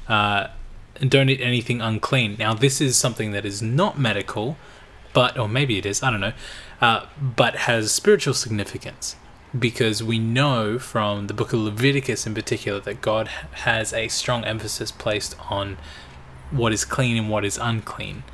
Uh, 0.08 0.48
and 1.00 1.10
don't 1.10 1.28
eat 1.28 1.40
anything 1.40 1.80
unclean. 1.80 2.36
Now, 2.38 2.54
this 2.54 2.80
is 2.80 2.96
something 2.96 3.32
that 3.32 3.44
is 3.44 3.62
not 3.62 3.98
medical, 3.98 4.56
but, 5.12 5.38
or 5.38 5.48
maybe 5.48 5.78
it 5.78 5.86
is, 5.86 6.02
I 6.02 6.10
don't 6.10 6.20
know, 6.20 6.32
uh, 6.80 7.06
but 7.20 7.54
has 7.54 7.92
spiritual 7.92 8.34
significance 8.34 9.16
because 9.56 10.02
we 10.02 10.18
know 10.18 10.78
from 10.78 11.26
the 11.26 11.34
book 11.34 11.52
of 11.52 11.60
Leviticus 11.60 12.26
in 12.26 12.34
particular 12.34 12.80
that 12.80 13.00
God 13.00 13.28
has 13.28 13.92
a 13.92 14.08
strong 14.08 14.44
emphasis 14.44 14.90
placed 14.90 15.36
on 15.50 15.78
what 16.50 16.72
is 16.72 16.84
clean 16.84 17.16
and 17.16 17.30
what 17.30 17.44
is 17.44 17.58
unclean. 17.58 18.24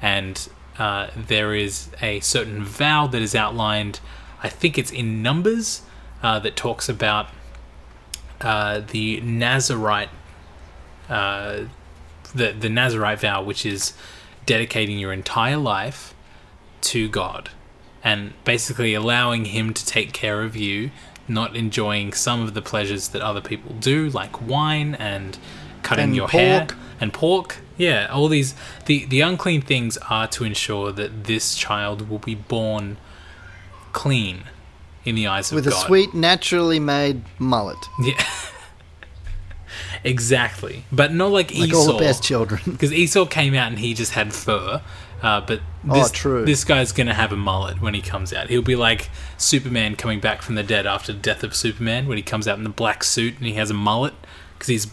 And 0.00 0.48
uh, 0.78 1.08
there 1.16 1.54
is 1.54 1.88
a 2.02 2.20
certain 2.20 2.62
vow 2.64 3.06
that 3.06 3.22
is 3.22 3.34
outlined, 3.34 4.00
I 4.42 4.48
think 4.48 4.78
it's 4.78 4.90
in 4.90 5.22
Numbers, 5.22 5.82
uh, 6.22 6.38
that 6.40 6.56
talks 6.56 6.88
about 6.88 7.28
uh, 8.40 8.80
the 8.80 9.20
Nazarite, 9.20 10.08
uh, 11.08 11.64
the 12.34 12.52
the 12.52 12.68
Nazarite 12.68 13.20
vow, 13.20 13.42
which 13.42 13.64
is 13.64 13.92
dedicating 14.46 14.98
your 14.98 15.12
entire 15.12 15.56
life 15.56 16.14
to 16.80 17.08
God, 17.08 17.50
and 18.04 18.32
basically 18.44 18.94
allowing 18.94 19.46
Him 19.46 19.74
to 19.74 19.84
take 19.84 20.12
care 20.12 20.42
of 20.42 20.54
you, 20.54 20.90
not 21.26 21.56
enjoying 21.56 22.12
some 22.12 22.42
of 22.42 22.54
the 22.54 22.62
pleasures 22.62 23.08
that 23.08 23.22
other 23.22 23.40
people 23.40 23.74
do, 23.80 24.08
like 24.10 24.40
wine 24.46 24.94
and 24.94 25.38
cutting 25.82 26.04
And 26.04 26.16
your 26.16 26.28
hair 26.28 26.68
and 27.00 27.12
pork. 27.12 27.58
Yeah, 27.76 28.06
all 28.12 28.28
these 28.28 28.54
the 28.86 29.04
the 29.06 29.20
unclean 29.22 29.62
things 29.62 29.96
are 30.08 30.28
to 30.28 30.44
ensure 30.44 30.92
that 30.92 31.24
this 31.24 31.56
child 31.56 32.08
will 32.08 32.20
be 32.20 32.34
born 32.34 32.98
clean 33.92 34.44
in 35.04 35.14
the 35.14 35.26
eyes 35.26 35.50
of 35.50 35.56
With 35.56 35.66
a 35.66 35.72
sweet, 35.72 36.14
naturally 36.14 36.78
made 36.78 37.22
mullet. 37.38 37.78
Yeah. 38.00 38.24
exactly. 40.04 40.84
But 40.92 41.12
not 41.12 41.30
like, 41.30 41.50
Like 41.50 41.68
Esau. 41.68 41.76
all 41.76 41.86
the 41.86 41.98
best 41.98 42.22
children. 42.22 42.60
Because 42.70 42.92
Esau 42.92 43.26
came 43.26 43.54
out 43.54 43.68
and 43.68 43.78
he 43.78 43.94
just 43.94 44.12
had 44.12 44.32
fur. 44.32 44.82
Uh, 45.24 45.40
but 45.40 45.60
Oh, 45.88 45.94
this, 45.94 46.10
true. 46.10 46.44
this 46.44 46.64
guy's 46.64 46.92
going 46.92 47.06
to 47.08 47.14
have 47.14 47.32
a 47.32 47.36
mullet 47.36 47.80
when 47.80 47.94
he 47.94 48.00
comes 48.00 48.32
out. 48.32 48.48
He'll 48.48 48.62
be 48.62 48.76
like 48.76 49.10
Superman 49.36 49.96
coming 49.96 50.20
back 50.20 50.40
from 50.40 50.54
the 50.54 50.62
dead 50.62 50.86
after 50.86 51.12
the 51.12 51.18
death 51.18 51.42
of 51.42 51.54
Superman 51.54 52.08
when 52.08 52.16
he 52.16 52.22
comes 52.22 52.48
out 52.48 52.56
in 52.56 52.64
the 52.64 52.70
black 52.70 53.04
suit 53.04 53.36
and 53.36 53.46
he 53.46 53.54
has 53.54 53.70
a 53.70 53.74
mullet. 53.74 54.14
Because 54.54 54.68
he's 54.68 54.86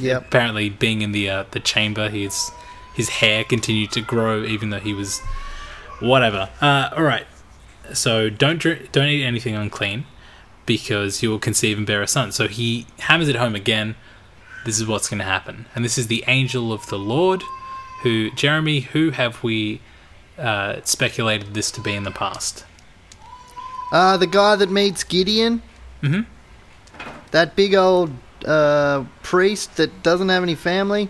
yep. 0.00 0.26
apparently 0.26 0.68
being 0.68 1.02
in 1.02 1.12
the 1.12 1.30
uh, 1.30 1.44
the 1.50 1.60
chamber, 1.60 2.08
his 2.08 2.50
his 2.94 3.08
hair 3.08 3.44
continued 3.44 3.92
to 3.92 4.00
grow 4.00 4.44
even 4.44 4.70
though 4.70 4.80
he 4.80 4.92
was 4.92 5.20
whatever. 6.00 6.48
Uh, 6.60 6.90
all 6.96 7.04
right, 7.04 7.26
so 7.92 8.28
don't 8.30 8.58
drink, 8.58 8.90
don't 8.92 9.08
eat 9.08 9.24
anything 9.24 9.54
unclean 9.54 10.06
because 10.64 11.22
you 11.22 11.30
will 11.30 11.38
conceive 11.38 11.78
and 11.78 11.86
bear 11.86 12.02
a 12.02 12.08
son. 12.08 12.32
So 12.32 12.48
he 12.48 12.86
hammers 13.00 13.28
it 13.28 13.36
home 13.36 13.54
again. 13.54 13.94
This 14.64 14.80
is 14.80 14.86
what's 14.86 15.08
going 15.08 15.18
to 15.18 15.24
happen, 15.24 15.66
and 15.74 15.84
this 15.84 15.96
is 15.96 16.08
the 16.08 16.24
angel 16.26 16.72
of 16.72 16.86
the 16.88 16.98
Lord. 16.98 17.44
Who 18.06 18.30
Jeremy? 18.30 18.80
Who 18.92 19.10
have 19.10 19.42
we 19.42 19.80
uh, 20.38 20.76
speculated 20.84 21.54
this 21.54 21.72
to 21.72 21.80
be 21.80 21.92
in 21.92 22.04
the 22.04 22.12
past? 22.12 22.64
Uh, 23.90 24.16
the 24.16 24.28
guy 24.28 24.54
that 24.54 24.70
meets 24.70 25.02
Gideon. 25.02 25.60
Mhm. 26.04 26.24
That 27.32 27.56
big 27.56 27.74
old 27.74 28.12
uh, 28.44 29.02
priest 29.24 29.76
that 29.78 30.04
doesn't 30.04 30.28
have 30.28 30.44
any 30.44 30.54
family. 30.54 31.08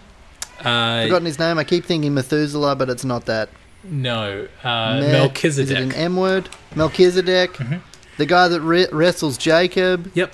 Uh, 0.61 1.03
Forgotten 1.03 1.27
his 1.27 1.39
name. 1.39 1.59
I 1.59 1.65
keep 1.65 1.85
thinking 1.85 2.15
Methuselah, 2.15 2.77
but 2.77 2.89
it's 2.89 3.05
not 3.05 3.27
that. 3.27 3.51
no, 3.85 4.49
uh, 4.65 4.99
Me- 5.03 5.13
Melchizedek. 5.13 5.71
Is 5.77 5.79
it 5.79 5.83
an 5.83 5.93
M 5.93 6.17
word? 6.17 6.49
Melchizedek. 6.75 7.53
Mhm. 7.59 7.81
The 8.17 8.25
guy 8.25 8.49
that 8.49 8.63
re- 8.63 8.89
wrestles 8.91 9.37
Jacob. 9.37 10.11
yep, 10.15 10.33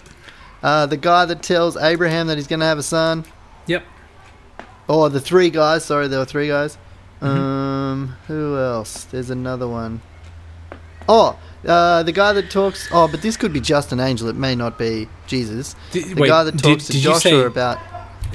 Uh, 0.62 0.86
the 0.86 0.96
guy 0.96 1.24
that 1.24 1.42
tells 1.42 1.76
Abraham 1.76 2.28
that 2.28 2.36
he's 2.38 2.46
going 2.46 2.60
to 2.60 2.66
have 2.66 2.78
a 2.78 2.84
son. 2.84 3.24
yep. 3.66 3.82
Oh, 4.88 5.08
the 5.08 5.20
three 5.20 5.50
guys. 5.50 5.84
Sorry, 5.84 6.08
there 6.08 6.18
were 6.18 6.24
three 6.24 6.48
guys. 6.48 6.76
Mhm. 7.20 7.26
Um, 7.28 8.16
who 8.26 8.58
else? 8.58 9.04
There's 9.04 9.30
another 9.30 9.68
one. 9.68 10.00
Oh, 11.08 11.36
uh, 11.66 12.02
the 12.02 12.12
guy 12.12 12.32
that 12.32 12.50
talks. 12.50 12.88
Oh, 12.92 13.08
but 13.08 13.22
this 13.22 13.36
could 13.36 13.52
be 13.52 13.60
just 13.60 13.92
an 13.92 14.00
angel. 14.00 14.28
It 14.28 14.36
may 14.36 14.54
not 14.54 14.78
be 14.78 15.08
Jesus. 15.26 15.74
Did- 15.92 16.16
The 16.16 16.20
wait, 16.22 16.28
guy 16.28 16.44
that 16.44 16.56
did- 16.56 16.62
talks 16.62 16.86
to 16.86 16.92
did 16.92 16.98
you 16.98 17.10
Joshua 17.10 17.20
say- 17.30 17.44
about. 17.44 17.78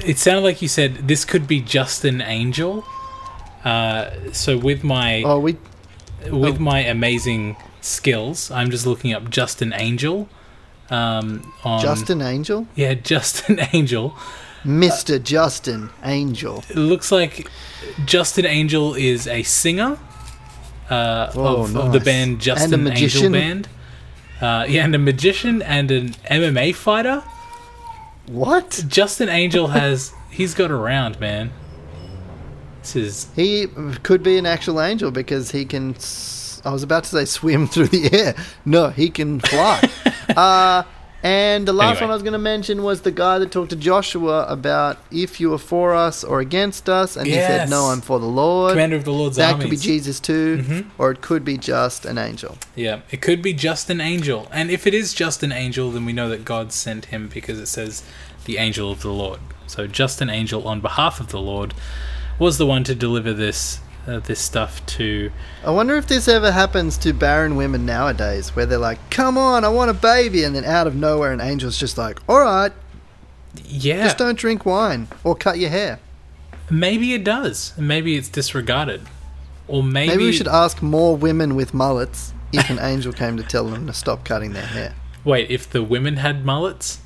It 0.04 0.18
sounded 0.18 0.42
like 0.42 0.62
you 0.62 0.68
said 0.68 1.08
this 1.08 1.24
could 1.24 1.46
be 1.48 1.60
just 1.60 2.04
an 2.04 2.20
angel. 2.22 2.84
Uh, 3.64 4.10
so 4.32 4.56
with 4.56 4.84
my 4.84 5.22
Oh, 5.24 5.38
we. 5.40 5.56
with 6.30 6.56
oh. 6.56 6.62
my 6.62 6.78
amazing 6.80 7.56
skills, 7.80 8.50
I'm 8.50 8.70
just 8.70 8.86
looking 8.86 9.12
up 9.12 9.28
just 9.30 9.60
an 9.60 9.72
angel. 9.76 10.28
Um, 10.90 11.52
on 11.64 11.82
Justin 11.82 12.22
Angel, 12.22 12.66
yeah, 12.74 12.94
just 12.94 13.46
an 13.50 13.60
angel. 13.74 14.16
Mister 14.64 15.18
Justin 15.18 15.90
Angel. 16.04 16.62
It 16.68 16.76
looks 16.76 17.10
like 17.12 17.48
Justin 18.04 18.46
Angel 18.46 18.94
is 18.94 19.26
a 19.26 19.42
singer 19.42 19.98
uh, 20.90 21.30
Oh, 21.34 21.62
of, 21.64 21.76
of 21.76 21.92
the 21.92 22.00
band 22.00 22.40
Justin 22.40 22.86
Angel. 22.88 23.30
Band. 23.30 23.68
Uh, 24.40 24.64
yeah, 24.68 24.84
and 24.84 24.94
a 24.94 24.98
magician 24.98 25.62
and 25.62 25.90
an 25.90 26.08
MMA 26.30 26.74
fighter. 26.74 27.22
What? 28.26 28.84
Justin 28.88 29.28
Angel 29.28 29.68
has 29.68 30.12
he's 30.30 30.54
got 30.54 30.70
around, 30.70 31.18
man. 31.18 31.50
This 32.82 32.96
is 32.96 33.28
He 33.34 33.66
could 34.02 34.22
be 34.22 34.38
an 34.38 34.46
actual 34.46 34.80
angel 34.80 35.10
because 35.10 35.50
he 35.50 35.64
can. 35.64 35.94
s- 35.94 36.60
I 36.64 36.72
was 36.72 36.82
about 36.82 37.04
to 37.04 37.10
say 37.10 37.24
swim 37.24 37.66
through 37.66 37.88
the 37.88 38.12
air. 38.12 38.34
No, 38.64 38.90
he 38.90 39.10
can 39.10 39.40
fly. 39.40 39.88
uh, 40.36 40.82
and 41.22 41.66
the 41.66 41.72
last 41.72 41.96
Anyway. 41.96 42.02
one 42.02 42.10
I 42.10 42.14
was 42.14 42.22
going 42.22 42.32
to 42.34 42.38
mention 42.38 42.82
was 42.84 43.00
the 43.00 43.10
guy 43.10 43.38
that 43.40 43.50
talked 43.50 43.70
to 43.70 43.76
Joshua 43.76 44.46
about 44.48 44.98
if 45.10 45.40
you 45.40 45.52
are 45.52 45.58
for 45.58 45.94
us 45.94 46.22
or 46.22 46.40
against 46.40 46.88
us, 46.88 47.16
and 47.16 47.26
he 47.26 47.32
said, 47.34 47.68
"No, 47.68 47.86
I'm 47.86 48.00
for 48.00 48.20
the 48.20 48.26
Lord." 48.26 48.72
commander 48.72 48.96
of 48.96 49.04
the 49.04 49.12
Lord's 49.12 49.36
that 49.36 49.52
armies. 49.54 49.62
could 49.64 49.70
be 49.70 49.76
Jesus 49.76 50.20
too, 50.20 50.58
Mhm. 50.66 50.84
or 50.96 51.10
it 51.10 51.20
could 51.20 51.44
be 51.44 51.58
just 51.58 52.04
an 52.06 52.18
angel. 52.18 52.56
Yeah, 52.76 53.00
it 53.10 53.20
could 53.20 53.42
be 53.42 53.52
just 53.52 53.90
an 53.90 54.00
angel. 54.00 54.48
And 54.52 54.70
if 54.70 54.86
it 54.86 54.94
is 54.94 55.12
just 55.12 55.42
an 55.42 55.50
angel, 55.52 55.90
then 55.90 56.04
we 56.04 56.12
know 56.12 56.28
that 56.28 56.44
God 56.44 56.72
sent 56.72 57.06
him 57.06 57.28
because 57.32 57.58
it 57.58 57.66
says 57.66 58.02
the 58.44 58.58
angel 58.58 58.90
of 58.92 59.02
the 59.02 59.10
Lord. 59.10 59.40
So 59.66 59.86
just 59.86 60.20
an 60.20 60.30
angel 60.30 60.66
on 60.68 60.80
behalf 60.80 61.20
of 61.20 61.28
the 61.28 61.40
Lord 61.40 61.74
was 62.38 62.58
the 62.58 62.64
one 62.66 62.84
to 62.84 62.94
deliver 62.94 63.32
this 63.32 63.80
uh, 64.06 64.20
this 64.20 64.40
stuff 64.40 64.84
to 64.86 65.30
I 65.64 65.70
wonder 65.70 65.96
if 65.96 66.06
this 66.06 66.28
ever 66.28 66.50
happens 66.52 66.96
to 66.98 67.12
barren 67.12 67.56
women 67.56 67.84
nowadays, 67.84 68.54
where 68.56 68.66
they're 68.66 68.78
like, 68.78 68.98
"Come 69.10 69.36
on, 69.36 69.64
I 69.64 69.68
want 69.68 69.90
a 69.90 69.94
baby," 69.94 70.44
and 70.44 70.54
then 70.54 70.64
out 70.64 70.86
of 70.86 70.94
nowhere, 70.94 71.32
an 71.32 71.40
angel's 71.40 71.78
just 71.78 71.98
like, 71.98 72.20
"All 72.28 72.40
right, 72.40 72.72
Yeah. 73.66 74.04
just 74.04 74.18
don't 74.18 74.38
drink 74.38 74.64
wine 74.64 75.08
or 75.24 75.34
cut 75.34 75.58
your 75.58 75.70
hair." 75.70 75.98
maybe 76.70 77.14
it 77.14 77.24
does. 77.24 77.72
Maybe 77.78 78.14
it's 78.16 78.28
disregarded. 78.28 79.00
Or 79.68 79.82
maybe, 79.82 80.08
Maybe 80.12 80.24
we 80.24 80.32
should 80.32 80.48
ask 80.48 80.82
more 80.82 81.16
women 81.16 81.54
with 81.54 81.72
mullets 81.72 82.34
if 82.52 82.68
an 82.68 82.78
angel 82.78 83.12
came 83.12 83.38
to 83.38 83.42
tell 83.42 83.64
them 83.68 83.86
to 83.86 83.94
stop 83.94 84.22
cutting 84.24 84.52
their 84.52 84.66
hair. 84.66 84.94
Wait, 85.24 85.50
if 85.50 85.68
the 85.70 85.82
women 85.82 86.16
had 86.18 86.44
mullets? 86.44 86.98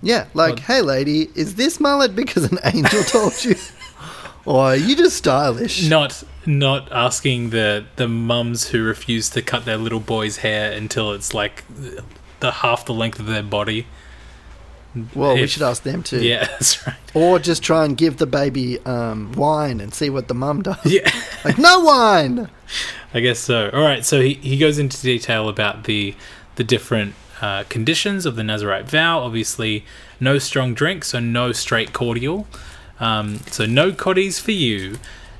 Yeah, 0.00 0.24
like, 0.32 0.56
Well- 0.56 0.64
hey 0.66 0.80
lady, 0.80 1.28
is 1.34 1.56
this 1.56 1.78
mullet 1.80 2.14
because 2.16 2.44
an 2.50 2.58
angel 2.64 3.02
told 3.04 3.44
you? 3.44 3.56
Or 4.48 4.62
are 4.62 4.76
you 4.76 4.96
just 4.96 5.16
stylish? 5.16 5.86
Not 5.86 6.22
not 6.46 6.90
asking 6.90 7.50
the 7.50 7.84
the 7.96 8.08
mums 8.08 8.68
who 8.68 8.82
refuse 8.82 9.28
to 9.30 9.42
cut 9.42 9.66
their 9.66 9.76
little 9.76 10.00
boy's 10.00 10.38
hair 10.38 10.72
until 10.72 11.12
it's 11.12 11.34
like 11.34 11.64
the 12.40 12.50
half 12.50 12.86
the 12.86 12.94
length 12.94 13.18
of 13.20 13.26
their 13.26 13.42
body. 13.42 13.86
Well, 15.14 15.34
we 15.34 15.46
should 15.46 15.62
ask 15.62 15.82
them 15.82 16.02
too. 16.02 16.22
Yeah, 16.22 16.46
that's 16.46 16.86
right. 16.86 16.96
Or 17.12 17.38
just 17.38 17.62
try 17.62 17.84
and 17.84 17.94
give 17.94 18.16
the 18.16 18.26
baby 18.26 18.80
um, 18.86 19.32
wine 19.32 19.82
and 19.82 19.92
see 19.92 20.08
what 20.08 20.28
the 20.28 20.34
mum 20.34 20.62
does. 20.62 20.84
Yeah. 20.84 21.10
Like, 21.44 21.56
no 21.56 21.78
wine! 21.80 22.50
I 23.14 23.20
guess 23.20 23.38
so. 23.38 23.70
All 23.72 23.80
right, 23.80 24.04
so 24.04 24.20
he, 24.20 24.34
he 24.34 24.58
goes 24.58 24.76
into 24.76 25.00
detail 25.00 25.48
about 25.48 25.84
the 25.84 26.16
the 26.56 26.64
different 26.64 27.14
uh, 27.40 27.62
conditions 27.68 28.26
of 28.26 28.34
the 28.34 28.42
Nazarite 28.42 28.88
vow. 28.88 29.20
Obviously, 29.20 29.84
no 30.18 30.38
strong 30.38 30.74
drink, 30.74 31.04
so 31.04 31.20
no 31.20 31.52
straight 31.52 31.92
cordial. 31.92 32.48
Um, 33.00 33.38
so 33.50 33.64
no 33.66 33.92
coddies 33.92 34.38
for 34.38 34.52
you, 34.52 34.98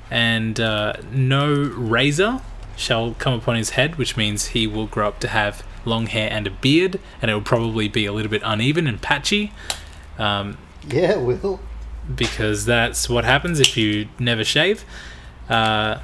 and 0.09 0.59
uh, 0.59 0.93
no 1.11 1.53
razor 1.53 2.41
shall 2.77 3.13
come 3.15 3.33
upon 3.33 3.55
his 3.55 3.71
head, 3.71 3.97
which 3.97 4.15
means 4.15 4.47
he 4.47 4.65
will 4.65 4.87
grow 4.87 5.07
up 5.09 5.19
to 5.19 5.27
have 5.27 5.63
long 5.85 6.07
hair 6.07 6.29
and 6.31 6.47
a 6.47 6.51
beard, 6.51 6.99
and 7.21 7.29
it 7.29 7.33
will 7.33 7.41
probably 7.41 7.87
be 7.87 8.05
a 8.05 8.13
little 8.13 8.31
bit 8.31 8.41
uneven 8.45 8.87
and 8.87 9.01
patchy. 9.01 9.51
Um, 10.17 10.57
Yeah, 10.87 11.17
Will. 11.17 11.59
because 12.15 12.65
that's 12.65 13.09
what 13.09 13.25
happens 13.25 13.59
if 13.59 13.75
you 13.75 14.07
never 14.17 14.43
shave. 14.43 14.85
Uh, 15.49 15.99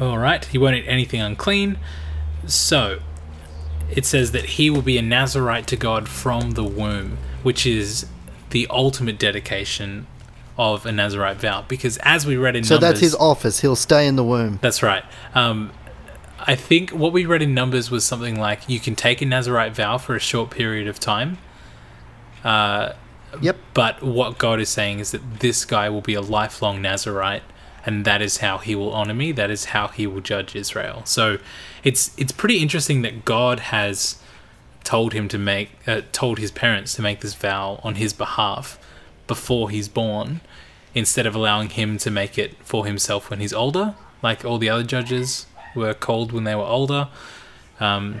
all 0.00 0.18
right, 0.18 0.44
he 0.44 0.58
won't 0.58 0.76
eat 0.76 0.84
anything 0.86 1.20
unclean. 1.20 1.78
So 2.46 3.00
it 3.90 4.04
says 4.06 4.32
that 4.32 4.44
he 4.44 4.70
will 4.70 4.82
be 4.82 4.98
a 4.98 5.02
Nazarite 5.02 5.66
to 5.68 5.76
God 5.76 6.08
from 6.08 6.52
the 6.52 6.64
womb, 6.64 7.18
which 7.42 7.66
is 7.66 8.06
the 8.50 8.66
ultimate 8.70 9.18
dedication 9.18 10.06
of 10.58 10.84
a 10.86 10.92
Nazarite 10.92 11.38
vow. 11.38 11.64
Because 11.66 11.96
as 11.98 12.26
we 12.26 12.36
read 12.36 12.56
in 12.56 12.60
Numbers 12.62 12.68
So 12.68 12.74
Numbers, 12.74 12.88
that's 12.90 13.00
his 13.00 13.14
office. 13.14 13.60
He'll 13.60 13.76
stay 13.76 14.06
in 14.06 14.16
the 14.16 14.24
womb. 14.24 14.58
that's 14.62 14.82
right. 14.82 15.04
Um, 15.34 15.72
I 16.44 16.54
think 16.56 16.90
what 16.90 17.12
we 17.12 17.24
read 17.24 17.40
in 17.42 17.54
Numbers 17.54 17.90
was 17.90 18.04
something 18.04 18.38
like 18.38 18.68
you 18.68 18.80
can 18.80 18.94
take 18.96 19.22
a 19.22 19.26
Nazarite 19.26 19.74
vow 19.74 19.96
for 19.98 20.16
a 20.16 20.20
short 20.20 20.50
period 20.50 20.88
of 20.88 20.98
time. 21.00 21.38
Uh, 22.44 22.92
Yep. 23.40 23.56
but 23.72 24.02
what 24.02 24.36
God 24.36 24.60
is 24.60 24.68
saying 24.68 24.98
is 24.98 25.12
that 25.12 25.40
this 25.40 25.64
guy 25.64 25.88
will 25.88 26.02
be 26.02 26.12
a 26.14 26.20
lifelong 26.20 26.82
Nazarite, 26.82 27.42
and 27.86 28.04
that 28.04 28.20
is 28.20 28.38
how 28.38 28.58
he 28.58 28.74
will 28.74 28.92
honor 28.92 29.14
me. 29.14 29.32
That 29.32 29.50
is 29.50 29.66
how 29.66 29.88
he 29.88 30.06
will 30.06 30.20
judge 30.20 30.54
Israel. 30.54 31.02
So 31.06 31.38
it's 31.82 32.10
it's 32.18 32.32
pretty 32.32 32.58
interesting 32.58 33.00
that 33.02 33.24
God 33.24 33.58
has 33.60 34.16
told 34.84 35.12
him 35.14 35.28
to 35.28 35.38
make 35.38 35.70
uh, 35.86 36.02
told 36.12 36.38
his 36.40 36.50
parents 36.50 36.92
to 36.96 37.02
make 37.02 37.20
this 37.20 37.34
vow 37.34 37.80
on 37.82 37.94
his 37.94 38.12
behalf 38.12 38.78
before 39.34 39.64
he's 39.74 39.88
born, 39.88 40.28
instead 40.94 41.26
of 41.26 41.34
allowing 41.34 41.70
him 41.70 41.90
to 42.04 42.10
make 42.10 42.34
it 42.44 42.50
for 42.70 42.84
himself 42.84 43.30
when 43.30 43.40
he's 43.40 43.54
older, 43.64 43.94
like 44.22 44.44
all 44.44 44.58
the 44.58 44.70
other 44.74 44.86
judges 44.96 45.46
were 45.74 45.94
called 45.94 46.32
when 46.32 46.44
they 46.44 46.54
were 46.54 46.70
older. 46.78 47.08
Um, 47.80 48.20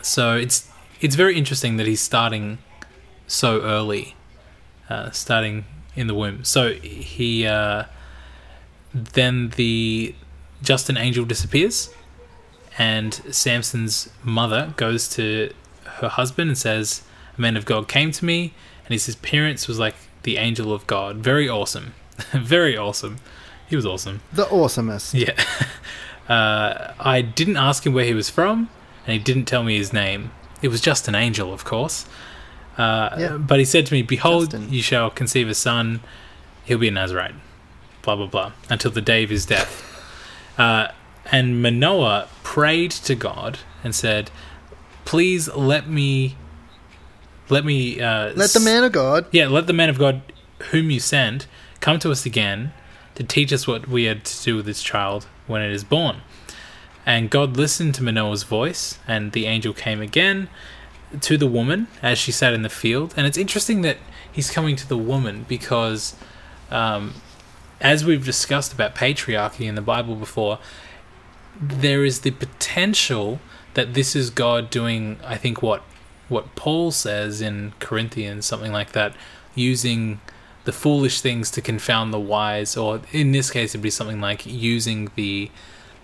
so 0.00 0.36
it's 0.36 0.58
it's 1.00 1.16
very 1.16 1.34
interesting 1.36 1.76
that 1.78 1.86
he's 1.86 2.00
starting 2.00 2.58
so 3.26 3.50
early, 3.62 4.14
uh, 4.88 5.10
starting 5.10 5.64
in 5.96 6.06
the 6.06 6.14
womb. 6.14 6.44
So 6.44 6.60
he 6.74 7.46
uh, 7.46 7.84
then 8.94 9.50
the 9.56 10.14
just 10.62 10.88
an 10.88 10.96
angel 10.96 11.24
disappears, 11.24 11.90
and 12.78 13.14
Samson's 13.30 14.08
mother 14.22 14.72
goes 14.76 15.08
to 15.16 15.52
her 15.98 16.08
husband 16.08 16.50
and 16.50 16.58
says, 16.58 17.02
"A 17.36 17.40
man 17.40 17.56
of 17.56 17.64
God 17.64 17.88
came 17.88 18.12
to 18.12 18.24
me," 18.24 18.52
and 18.90 19.00
his 19.00 19.14
appearance 19.14 19.66
was 19.68 19.78
like 19.78 19.94
the 20.24 20.36
angel 20.36 20.72
of 20.74 20.86
God. 20.86 21.16
Very 21.18 21.48
awesome, 21.48 21.94
very 22.32 22.76
awesome. 22.76 23.18
He 23.68 23.76
was 23.76 23.86
awesome. 23.86 24.20
The 24.32 24.44
awesomest. 24.46 25.14
Yeah. 25.14 25.32
Uh, 26.28 26.94
I 27.00 27.22
didn't 27.22 27.56
ask 27.56 27.84
him 27.84 27.92
where 27.92 28.04
he 28.04 28.14
was 28.14 28.30
from, 28.30 28.70
and 29.04 29.12
he 29.14 29.18
didn't 29.18 29.46
tell 29.46 29.64
me 29.64 29.76
his 29.76 29.92
name. 29.92 30.30
It 30.62 30.68
was 30.68 30.80
just 30.80 31.08
an 31.08 31.16
angel, 31.16 31.52
of 31.52 31.64
course. 31.64 32.06
Uh, 32.78 33.16
Yeah. 33.18 33.36
But 33.36 33.58
he 33.58 33.64
said 33.64 33.84
to 33.86 33.92
me, 33.92 34.02
Behold, 34.02 34.52
Justin. 34.52 34.72
you 34.72 34.80
shall 34.80 35.10
conceive 35.10 35.48
a 35.48 35.54
son. 35.54 35.98
He'll 36.64 36.78
be 36.78 36.86
a 36.86 36.92
Nazarite. 36.92 37.34
Blah, 38.02 38.14
blah, 38.14 38.26
blah. 38.26 38.52
Until 38.68 38.92
the 38.92 39.00
day 39.00 39.24
of 39.24 39.30
his 39.30 39.44
death. 39.44 39.82
Uh, 40.56 40.88
and 41.32 41.60
Manoah 41.60 42.28
prayed 42.44 42.92
to 42.92 43.16
God 43.16 43.58
and 43.82 43.92
said, 43.92 44.30
Please 45.04 45.48
let 45.52 45.88
me. 45.88 46.36
Let 47.50 47.64
me. 47.64 48.00
Uh, 48.00 48.32
Let 48.34 48.50
the 48.50 48.60
man 48.60 48.84
of 48.84 48.92
God. 48.92 49.26
yeah, 49.32 49.48
let 49.48 49.66
the 49.66 49.72
man 49.72 49.90
of 49.90 49.98
God 49.98 50.22
whom 50.70 50.90
you 50.90 51.00
send 51.00 51.46
come 51.80 51.98
to 51.98 52.10
us 52.10 52.26
again 52.26 52.72
to 53.14 53.24
teach 53.24 53.52
us 53.52 53.66
what 53.66 53.88
we 53.88 54.06
are 54.08 54.14
to 54.14 54.42
do 54.42 54.56
with 54.56 54.66
this 54.66 54.82
child 54.82 55.26
when 55.46 55.62
it 55.62 55.72
is 55.72 55.84
born. 55.84 56.18
And 57.06 57.30
God 57.30 57.56
listened 57.56 57.94
to 57.96 58.02
Manoah's 58.02 58.42
voice, 58.44 58.98
and 59.08 59.32
the 59.32 59.46
angel 59.46 59.72
came 59.72 60.00
again 60.00 60.48
to 61.20 61.36
the 61.36 61.46
woman 61.46 61.88
as 62.02 62.18
she 62.18 62.30
sat 62.30 62.52
in 62.52 62.62
the 62.62 62.68
field. 62.68 63.14
And 63.16 63.26
it's 63.26 63.38
interesting 63.38 63.82
that 63.82 63.96
he's 64.30 64.50
coming 64.50 64.76
to 64.76 64.88
the 64.88 64.98
woman 64.98 65.44
because, 65.48 66.14
um, 66.70 67.14
as 67.80 68.04
we've 68.04 68.24
discussed 68.24 68.72
about 68.72 68.94
patriarchy 68.94 69.66
in 69.66 69.74
the 69.74 69.82
Bible 69.82 70.14
before, 70.14 70.58
there 71.60 72.04
is 72.04 72.20
the 72.20 72.30
potential 72.30 73.40
that 73.74 73.94
this 73.94 74.14
is 74.14 74.30
God 74.30 74.70
doing, 74.70 75.18
I 75.24 75.36
think, 75.36 75.62
what 75.62 75.82
what 76.30 76.54
Paul 76.54 76.90
says 76.90 77.40
in 77.40 77.74
Corinthians, 77.80 78.46
something 78.46 78.72
like 78.72 78.92
that, 78.92 79.14
using 79.54 80.20
the 80.64 80.72
foolish 80.72 81.20
things 81.20 81.50
to 81.50 81.60
confound 81.60 82.12
the 82.12 82.20
wise, 82.20 82.76
or 82.76 83.00
in 83.12 83.32
this 83.32 83.50
case, 83.50 83.72
it'd 83.72 83.82
be 83.82 83.90
something 83.90 84.20
like 84.20 84.46
using 84.46 85.10
the 85.16 85.50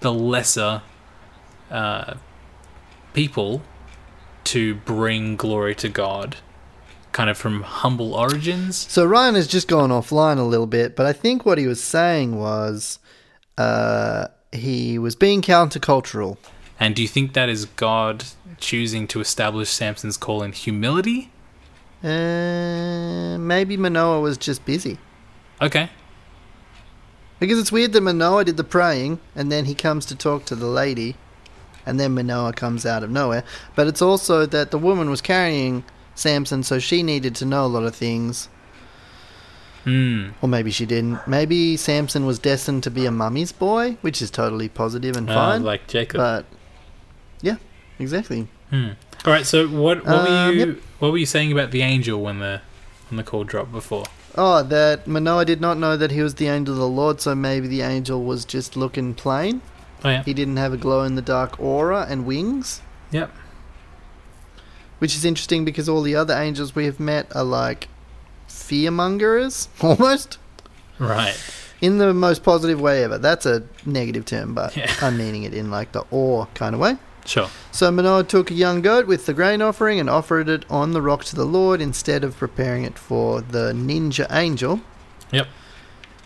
the 0.00 0.12
lesser 0.12 0.82
uh, 1.70 2.14
people 3.14 3.62
to 4.44 4.74
bring 4.74 5.36
glory 5.36 5.74
to 5.74 5.88
God, 5.88 6.36
kind 7.12 7.30
of 7.30 7.38
from 7.38 7.62
humble 7.62 8.14
origins. 8.14 8.76
So 8.76 9.04
Ryan 9.04 9.34
has 9.34 9.46
just 9.46 9.68
gone 9.68 9.90
offline 9.90 10.38
a 10.38 10.42
little 10.42 10.66
bit, 10.66 10.96
but 10.96 11.06
I 11.06 11.12
think 11.12 11.46
what 11.46 11.58
he 11.58 11.66
was 11.66 11.82
saying 11.82 12.36
was 12.36 12.98
uh, 13.58 14.26
he 14.52 14.98
was 14.98 15.16
being 15.16 15.42
countercultural. 15.42 16.36
And 16.78 16.94
do 16.94 17.02
you 17.02 17.08
think 17.08 17.32
that 17.32 17.48
is 17.48 17.64
God 17.64 18.24
choosing 18.58 19.06
to 19.08 19.20
establish 19.20 19.70
Samson's 19.70 20.16
call 20.16 20.42
in 20.42 20.52
humility? 20.52 21.30
Uh, 22.04 23.38
maybe 23.38 23.76
Manoah 23.76 24.20
was 24.20 24.36
just 24.36 24.64
busy. 24.64 24.98
Okay. 25.60 25.88
Because 27.40 27.58
it's 27.58 27.72
weird 27.72 27.92
that 27.92 28.00
Manoah 28.02 28.44
did 28.44 28.56
the 28.56 28.64
praying, 28.64 29.20
and 29.34 29.50
then 29.50 29.64
he 29.64 29.74
comes 29.74 30.06
to 30.06 30.14
talk 30.14 30.44
to 30.46 30.54
the 30.54 30.66
lady, 30.66 31.16
and 31.84 31.98
then 32.00 32.14
Manoah 32.14 32.52
comes 32.52 32.84
out 32.86 33.02
of 33.02 33.10
nowhere. 33.10 33.44
But 33.74 33.86
it's 33.86 34.02
also 34.02 34.46
that 34.46 34.70
the 34.70 34.78
woman 34.78 35.10
was 35.10 35.20
carrying 35.20 35.84
Samson, 36.14 36.62
so 36.62 36.78
she 36.78 37.02
needed 37.02 37.34
to 37.36 37.44
know 37.44 37.64
a 37.64 37.68
lot 37.68 37.84
of 37.84 37.94
things. 37.94 38.48
Hmm. 39.84 40.30
Or 40.42 40.48
maybe 40.48 40.70
she 40.70 40.84
didn't. 40.84 41.26
Maybe 41.28 41.76
Samson 41.76 42.26
was 42.26 42.38
destined 42.38 42.82
to 42.84 42.90
be 42.90 43.06
a 43.06 43.10
mummy's 43.10 43.52
boy, 43.52 43.96
which 44.00 44.20
is 44.20 44.30
totally 44.30 44.68
positive 44.68 45.16
and 45.16 45.30
Uh, 45.30 45.34
fine. 45.34 45.62
like 45.62 45.86
Jacob. 45.86 46.18
but 46.18 46.44
yeah, 47.42 47.56
exactly. 47.98 48.48
Hmm. 48.70 48.90
All 49.24 49.32
right. 49.32 49.46
So 49.46 49.66
what 49.68 50.04
what 50.04 50.22
were 50.22 50.28
Um, 50.28 50.52
you 50.54 50.66
yep. 50.66 50.76
what 50.98 51.12
were 51.12 51.18
you 51.18 51.26
saying 51.26 51.52
about 51.52 51.70
the 51.70 51.82
angel 51.82 52.20
when 52.22 52.38
the 52.40 52.60
when 53.08 53.16
the 53.16 53.22
call 53.24 53.44
dropped 53.44 53.72
before? 53.72 54.04
Oh, 54.38 54.62
that 54.62 55.06
Manoah 55.06 55.44
did 55.46 55.60
not 55.60 55.78
know 55.78 55.96
that 55.96 56.10
he 56.10 56.20
was 56.22 56.34
the 56.34 56.48
angel 56.48 56.74
of 56.74 56.78
the 56.80 56.88
Lord, 56.88 57.20
so 57.20 57.34
maybe 57.34 57.66
the 57.68 57.80
angel 57.82 58.22
was 58.22 58.44
just 58.44 58.76
looking 58.76 59.14
plain. 59.14 59.62
Oh 60.04 60.10
yeah. 60.10 60.22
He 60.24 60.34
didn't 60.34 60.58
have 60.58 60.72
a 60.72 60.76
glow 60.76 61.02
in 61.04 61.14
the 61.14 61.22
dark 61.22 61.58
aura 61.58 62.06
and 62.08 62.26
wings. 62.26 62.82
Yep. 63.12 63.30
Which 64.98 65.14
is 65.14 65.24
interesting 65.24 65.64
because 65.64 65.88
all 65.88 66.02
the 66.02 66.14
other 66.16 66.34
angels 66.34 66.74
we 66.74 66.84
have 66.86 67.00
met 67.00 67.34
are 67.34 67.44
like 67.44 67.88
fearmongers, 68.48 69.68
almost. 69.82 70.38
Right. 70.98 71.36
In 71.80 71.98
the 71.98 72.14
most 72.14 72.42
positive 72.42 72.80
way 72.80 73.04
ever. 73.04 73.18
That's 73.18 73.44
a 73.46 73.62
negative 73.84 74.24
term, 74.24 74.54
but 74.54 74.76
Yeah. 74.76 74.90
I'm 75.02 75.16
meaning 75.18 75.42
it 75.44 75.52
in 75.54 75.70
like 75.70 75.92
the 75.92 76.04
awe 76.10 76.46
kind 76.54 76.74
of 76.74 76.80
way. 76.80 76.96
Sure. 77.26 77.48
So 77.72 77.90
Manoah 77.90 78.24
took 78.24 78.50
a 78.50 78.54
young 78.54 78.82
goat 78.82 79.06
with 79.06 79.26
the 79.26 79.34
grain 79.34 79.60
offering 79.60 79.98
and 80.00 80.08
offered 80.08 80.48
it 80.48 80.64
on 80.70 80.92
the 80.92 81.02
rock 81.02 81.24
to 81.24 81.36
the 81.36 81.44
Lord 81.44 81.80
instead 81.80 82.24
of 82.24 82.36
preparing 82.36 82.84
it 82.84 82.98
for 82.98 83.40
the 83.40 83.72
ninja 83.72 84.26
angel. 84.30 84.80
Yep. 85.32 85.48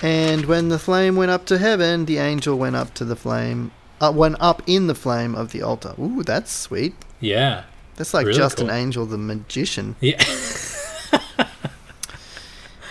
And 0.02 0.46
when 0.46 0.68
the 0.68 0.78
flame 0.78 1.16
went 1.16 1.30
up 1.30 1.46
to 1.46 1.58
heaven, 1.58 2.06
the 2.06 2.18
angel 2.18 2.58
went 2.58 2.76
up 2.76 2.94
to 2.94 3.04
the 3.04 3.16
flame, 3.16 3.70
uh, 4.00 4.12
went 4.14 4.36
up 4.40 4.62
in 4.66 4.86
the 4.86 4.94
flame 4.94 5.34
of 5.34 5.52
the 5.52 5.62
altar. 5.62 5.94
Ooh, 5.98 6.22
that's 6.22 6.50
sweet. 6.50 6.94
Yeah. 7.20 7.64
That's 7.96 8.14
like 8.14 8.26
Really 8.26 8.38
just 8.38 8.60
an 8.60 8.70
angel, 8.70 9.04
the 9.04 9.18
magician. 9.18 9.96
Yeah. 10.00 10.22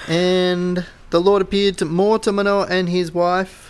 And 0.10 0.88
the 1.12 1.22
Lord 1.22 1.44
appeared 1.44 1.78
to 1.78 1.86
more 1.86 2.18
to 2.20 2.32
Manoah 2.32 2.66
and 2.68 2.90
his 2.90 3.14
wife. 3.14 3.69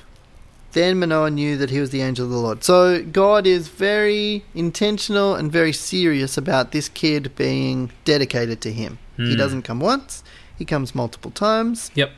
Then 0.74 1.00
Manoah 1.00 1.32
knew 1.32 1.58
that 1.58 1.72
he 1.72 1.80
was 1.80 1.90
the 1.90 2.02
angel 2.02 2.26
of 2.26 2.32
the 2.32 2.38
Lord. 2.38 2.64
So 2.64 3.02
God 3.04 3.48
is 3.48 3.68
very 3.70 4.44
intentional 4.54 5.34
and 5.36 5.52
very 5.52 5.74
serious 5.74 6.38
about 6.38 6.72
this 6.72 6.90
kid 6.90 7.36
being 7.36 7.92
dedicated 8.06 8.62
to 8.62 8.72
him. 8.72 9.00
He 9.18 9.32
Hmm. 9.34 9.38
doesn't 9.38 9.64
come 9.64 9.80
once, 9.80 10.24
he 10.58 10.66
comes 10.66 10.94
multiple 10.94 11.32
times. 11.32 11.90
Yep. 11.96 12.12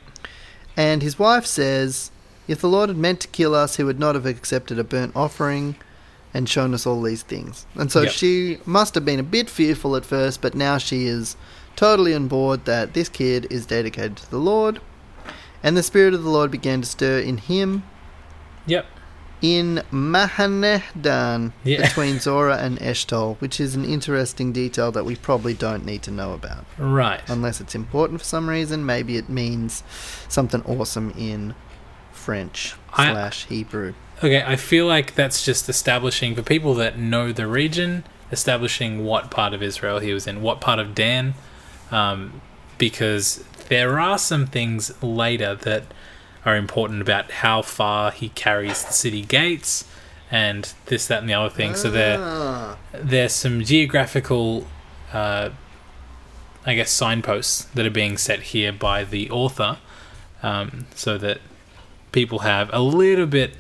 And 0.75 1.01
his 1.01 1.17
wife 1.17 1.45
says, 1.45 2.11
If 2.47 2.59
the 2.59 2.67
Lord 2.67 2.89
had 2.89 2.97
meant 2.97 3.21
to 3.21 3.27
kill 3.29 3.55
us, 3.55 3.77
he 3.77 3.83
would 3.83 3.99
not 3.99 4.15
have 4.15 4.25
accepted 4.25 4.77
a 4.79 4.83
burnt 4.83 5.13
offering 5.15 5.75
and 6.33 6.49
shown 6.49 6.73
us 6.73 6.85
all 6.85 7.01
these 7.01 7.21
things. 7.23 7.65
And 7.75 7.91
so 7.91 8.01
Yep. 8.01 8.11
she 8.11 8.57
must 8.65 8.95
have 8.95 9.05
been 9.05 9.19
a 9.19 9.23
bit 9.23 9.49
fearful 9.49 9.95
at 9.95 10.03
first, 10.05 10.41
but 10.41 10.55
now 10.55 10.77
she 10.77 11.05
is 11.05 11.37
totally 11.77 12.13
on 12.13 12.27
board 12.27 12.65
that 12.65 12.93
this 12.93 13.07
kid 13.09 13.47
is 13.49 13.65
dedicated 13.65 14.17
to 14.17 14.29
the 14.31 14.39
Lord. 14.39 14.81
And 15.63 15.77
the 15.77 15.83
Spirit 15.83 16.13
of 16.13 16.23
the 16.23 16.29
Lord 16.29 16.51
began 16.51 16.81
to 16.81 16.87
stir 16.87 17.19
in 17.19 17.37
him 17.37 17.83
Yep. 18.67 18.85
in 19.41 19.81
Mahanehdan 19.91 21.51
Yeah. 21.63 21.81
between 21.81 22.19
Zora 22.19 22.57
and 22.57 22.77
Eshtal, 22.79 23.37
which 23.39 23.59
is 23.59 23.73
an 23.75 23.83
interesting 23.85 24.51
detail 24.53 24.91
that 24.91 25.03
we 25.05 25.15
probably 25.15 25.53
don't 25.55 25.83
need 25.85 26.03
to 26.03 26.11
know 26.11 26.33
about. 26.33 26.65
Right. 26.77 27.21
Unless 27.27 27.59
it's 27.59 27.73
important 27.73 28.19
for 28.19 28.25
some 28.25 28.47
reason, 28.47 28.85
maybe 28.85 29.17
it 29.17 29.29
means 29.29 29.83
something 30.27 30.61
awesome 30.65 31.11
in 31.17 31.55
French 32.11 32.75
I- 32.93 33.11
slash 33.11 33.45
Hebrew. 33.47 33.93
Okay, 34.23 34.43
I 34.45 34.55
feel 34.55 34.85
like 34.85 35.15
that's 35.15 35.43
just 35.43 35.67
establishing 35.67 36.35
for 36.35 36.43
people 36.43 36.75
that 36.75 36.99
know 36.99 37.31
the 37.31 37.47
region, 37.47 38.03
establishing 38.31 39.03
what 39.03 39.31
part 39.31 39.53
of 39.55 39.63
Israel 39.63 39.97
he 39.97 40.13
was 40.13 40.27
in, 40.27 40.43
what 40.43 40.61
part 40.61 40.77
of 40.77 40.93
Dan, 40.93 41.33
um, 41.89 42.41
because 42.77 43.43
there 43.69 43.99
are 43.99 44.19
some 44.19 44.45
things 44.45 44.91
later 45.01 45.55
that 45.55 45.85
are 46.45 46.55
important 46.55 47.01
about 47.01 47.31
how 47.31 47.61
far 47.61 48.11
he 48.11 48.29
carries 48.29 48.83
the 48.83 48.93
city 48.93 49.21
gates 49.21 49.85
and 50.31 50.73
this, 50.85 51.07
that, 51.07 51.19
and 51.19 51.29
the 51.29 51.33
other 51.33 51.49
thing. 51.53 51.75
So 51.75 51.91
there, 51.91 52.17
Ah, 52.19 52.77
there's 52.93 53.33
some 53.33 53.63
geographical, 53.63 54.65
uh, 55.13 55.49
I 56.65 56.73
guess, 56.73 56.89
signposts 56.89 57.65
that 57.65 57.85
are 57.85 57.91
being 57.91 58.17
set 58.17 58.39
here 58.39 58.71
by 58.71 59.03
the 59.03 59.29
author, 59.29 59.77
um, 60.41 60.87
so 60.95 61.17
that 61.17 61.39
people 62.11 62.39
have 62.39 62.69
a 62.73 62.79
little 62.81 63.27
bit 63.27 63.55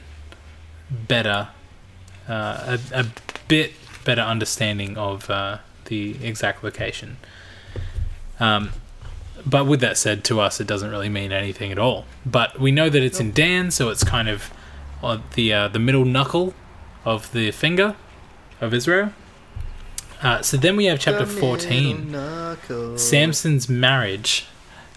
better 0.89 1.49
uh, 2.27 2.77
a, 2.93 2.99
a 3.01 3.05
bit 3.47 3.73
better 4.05 4.21
understanding 4.21 4.97
of 4.97 5.29
uh, 5.29 5.57
the 5.85 6.15
exact 6.25 6.63
location. 6.63 7.17
Um, 8.39 8.71
but 9.45 9.65
with 9.65 9.79
that 9.81 9.97
said, 9.97 10.23
to 10.25 10.39
us, 10.39 10.59
it 10.59 10.67
doesn't 10.67 10.89
really 10.89 11.09
mean 11.09 11.31
anything 11.31 11.71
at 11.71 11.77
all. 11.79 12.05
But 12.25 12.59
we 12.59 12.71
know 12.71 12.89
that 12.89 13.01
it's 13.01 13.19
in 13.19 13.31
Dan, 13.31 13.71
so 13.71 13.89
it's 13.89 14.03
kind 14.03 14.29
of 14.29 14.51
on 15.01 15.23
the 15.35 15.53
uh, 15.53 15.67
the 15.67 15.79
middle 15.79 16.05
knuckle 16.05 16.53
of 17.05 17.31
the 17.33 17.51
finger 17.51 17.95
of 18.59 18.73
Israel. 18.73 19.13
Uh, 20.21 20.41
so 20.43 20.55
then 20.55 20.75
we 20.75 20.85
have 20.85 20.99
chapter 20.99 21.25
The 21.25 21.31
14. 21.39 22.11
knuckle. 22.11 22.97
Samson's 22.97 23.67
marriage. 23.67 24.45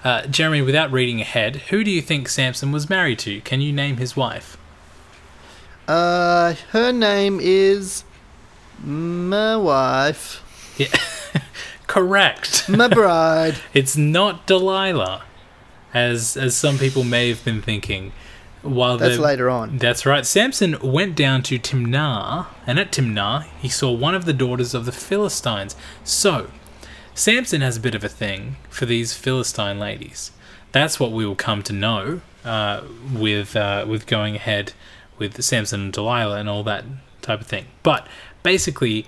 Uh, 0.05 0.27
Jeremy, 0.27 0.61
without 0.61 0.93
reading 0.93 1.23
ahead, 1.23 1.57
who 1.71 1.83
do 1.83 1.91
you 1.91 2.03
think 2.03 2.29
Samson 2.29 2.73
was 2.73 2.91
married 2.91 3.19
to? 3.21 3.41
Can 3.41 3.63
you 3.63 3.73
name 3.73 3.97
his 3.97 4.15
wife? 4.15 4.59
Uh, 5.89 6.55
her 6.73 6.93
name 6.93 7.39
is 7.43 8.05
my 8.83 9.57
wife, 9.57 10.43
Yeah. 10.77 10.89
Correct. 11.87 12.69
my 12.69 12.89
bride. 13.01 13.57
It's 13.73 13.97
not 13.97 14.47
Delilah, 14.47 15.25
as 15.93 16.37
as 16.37 16.57
some 16.57 16.79
people 16.79 17.05
may 17.05 17.29
have 17.29 17.45
been 17.45 17.63
thinking. 17.63 18.13
While 18.63 18.97
That's 18.97 19.19
later 19.19 19.51
on. 19.51 19.77
That's 19.77 20.07
right. 20.07 20.25
Samson 20.25 20.77
went 20.81 21.15
down 21.15 21.43
to 21.45 21.59
Timnah, 21.59 22.47
and 22.67 22.79
at 22.79 22.93
Timnah 22.93 23.45
he 23.61 23.69
saw 23.69 23.93
one 23.93 24.15
of 24.15 24.25
the 24.25 24.33
daughters 24.33 24.73
of 24.73 24.87
the 24.87 24.93
Philistines. 24.93 25.77
So, 26.03 26.51
Samson 27.15 27.61
has 27.61 27.77
a 27.77 27.81
bit 27.81 27.95
of 27.95 28.03
a 28.03 28.09
thing 28.09 28.57
for 28.71 28.87
these 28.87 29.13
Philistine 29.13 29.79
ladies. 29.79 30.33
That's 30.73 30.99
what 30.99 31.13
we 31.13 31.27
will 31.27 31.37
come 31.37 31.63
to 31.63 31.75
know 31.75 32.23
uh, 32.43 32.83
with 33.13 33.55
uh, 33.55 33.85
with 33.87 34.07
going 34.07 34.37
ahead 34.37 34.73
with 35.19 35.43
Samson 35.43 35.81
and 35.83 35.93
Delilah 35.93 36.39
and 36.39 36.49
all 36.49 36.63
that 36.65 36.85
type 37.21 37.41
of 37.41 37.47
thing. 37.47 37.67
But 37.83 38.07
basically, 38.43 39.07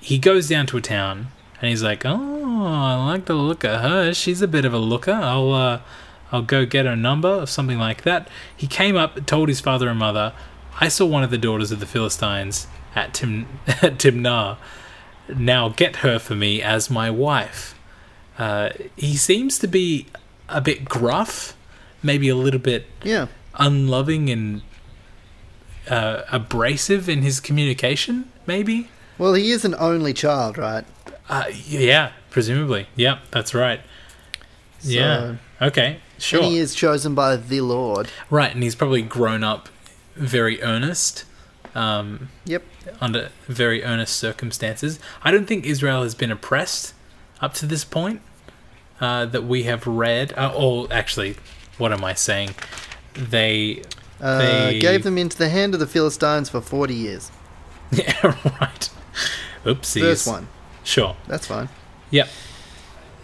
he 0.00 0.18
goes 0.18 0.48
down 0.48 0.66
to 0.68 0.76
a 0.76 0.80
town 0.80 1.28
and 1.60 1.70
he's 1.70 1.82
like, 1.82 2.04
"Oh, 2.04 2.64
I 2.66 2.94
like 3.04 3.24
the 3.26 3.34
look 3.34 3.64
of 3.64 3.80
her. 3.80 4.12
She's 4.14 4.42
a 4.42 4.48
bit 4.48 4.64
of 4.64 4.72
a 4.74 4.78
looker. 4.78 5.12
I'll 5.12 5.52
uh, 5.52 5.80
I'll 6.32 6.42
go 6.42 6.66
get 6.66 6.86
her 6.86 6.96
number 6.96 7.28
or 7.28 7.46
something 7.46 7.78
like 7.78 8.02
that." 8.02 8.28
He 8.56 8.66
came 8.66 8.96
up, 8.96 9.24
told 9.26 9.48
his 9.48 9.60
father 9.60 9.88
and 9.88 9.98
mother, 9.98 10.32
"I 10.80 10.88
saw 10.88 11.06
one 11.06 11.22
of 11.22 11.30
the 11.30 11.38
daughters 11.38 11.72
of 11.72 11.80
the 11.80 11.86
Philistines 11.86 12.66
at 12.94 13.14
Tim 13.14 13.46
at 13.66 13.98
Timnah. 13.98 14.58
Now 15.34 15.68
get 15.70 15.96
her 15.96 16.18
for 16.18 16.34
me 16.34 16.62
as 16.62 16.90
my 16.90 17.10
wife." 17.10 17.74
Uh, 18.38 18.70
he 18.96 19.16
seems 19.16 19.58
to 19.60 19.66
be 19.66 20.06
a 20.48 20.60
bit 20.60 20.84
gruff, 20.84 21.56
maybe 22.02 22.28
a 22.28 22.36
little 22.36 22.60
bit 22.60 22.84
Yeah. 23.02 23.28
unloving 23.58 24.28
and 24.28 24.60
uh, 25.88 26.22
abrasive 26.30 27.08
in 27.08 27.22
his 27.22 27.40
communication. 27.40 28.30
Maybe. 28.46 28.88
Well, 29.18 29.34
he 29.34 29.50
is 29.52 29.64
an 29.64 29.74
only 29.78 30.12
child, 30.12 30.58
right? 30.58 30.84
Uh, 31.28 31.44
yeah, 31.66 32.12
presumably. 32.30 32.86
Yeah, 32.96 33.18
that's 33.30 33.54
right. 33.54 33.80
yeah. 34.82 35.36
Okay. 35.60 35.98
Sure. 36.18 36.42
He 36.42 36.58
is 36.58 36.74
chosen 36.74 37.14
by 37.14 37.36
the 37.36 37.60
Lord. 37.60 38.08
right, 38.30 38.52
and 38.54 38.62
he's 38.62 38.74
probably 38.74 39.02
grown 39.02 39.44
up 39.44 39.68
very 40.14 40.62
earnest. 40.62 41.24
Um, 41.74 42.30
Yep. 42.46 42.62
under 43.02 43.28
very 43.46 43.84
earnest 43.84 44.16
circumstances. 44.16 44.98
I 45.22 45.30
don't 45.30 45.46
think 45.46 45.66
Israel 45.66 46.02
has 46.02 46.14
been 46.14 46.30
oppressed 46.30 46.94
up 47.42 47.52
to 47.54 47.66
this 47.66 47.84
point 47.84 48.22
uh, 48.98 49.26
that 49.26 49.44
we 49.44 49.64
have 49.64 49.86
read. 49.86 50.32
Uh, 50.38 50.52
or 50.56 50.86
actually, 50.90 51.36
what 51.76 51.92
am 51.92 52.02
I 52.02 52.14
saying? 52.14 52.54
They, 53.12 53.82
Uh, 54.22 54.38
They- 54.38 54.78
Gave 54.78 55.02
them 55.02 55.18
into 55.18 55.36
the 55.36 55.50
hand 55.50 55.74
of 55.74 55.80
the 55.80 55.86
Philistines 55.86 56.48
for 56.48 56.62
40 56.62 56.94
years. 56.94 57.30
yeah, 57.90 58.14
right. 58.58 58.88
Oopsies. 59.66 60.00
Verse 60.00 60.26
1. 60.26 60.48
Sure. 60.86 61.16
That's 61.26 61.46
fine. 61.46 61.68
Yep. 62.10 62.28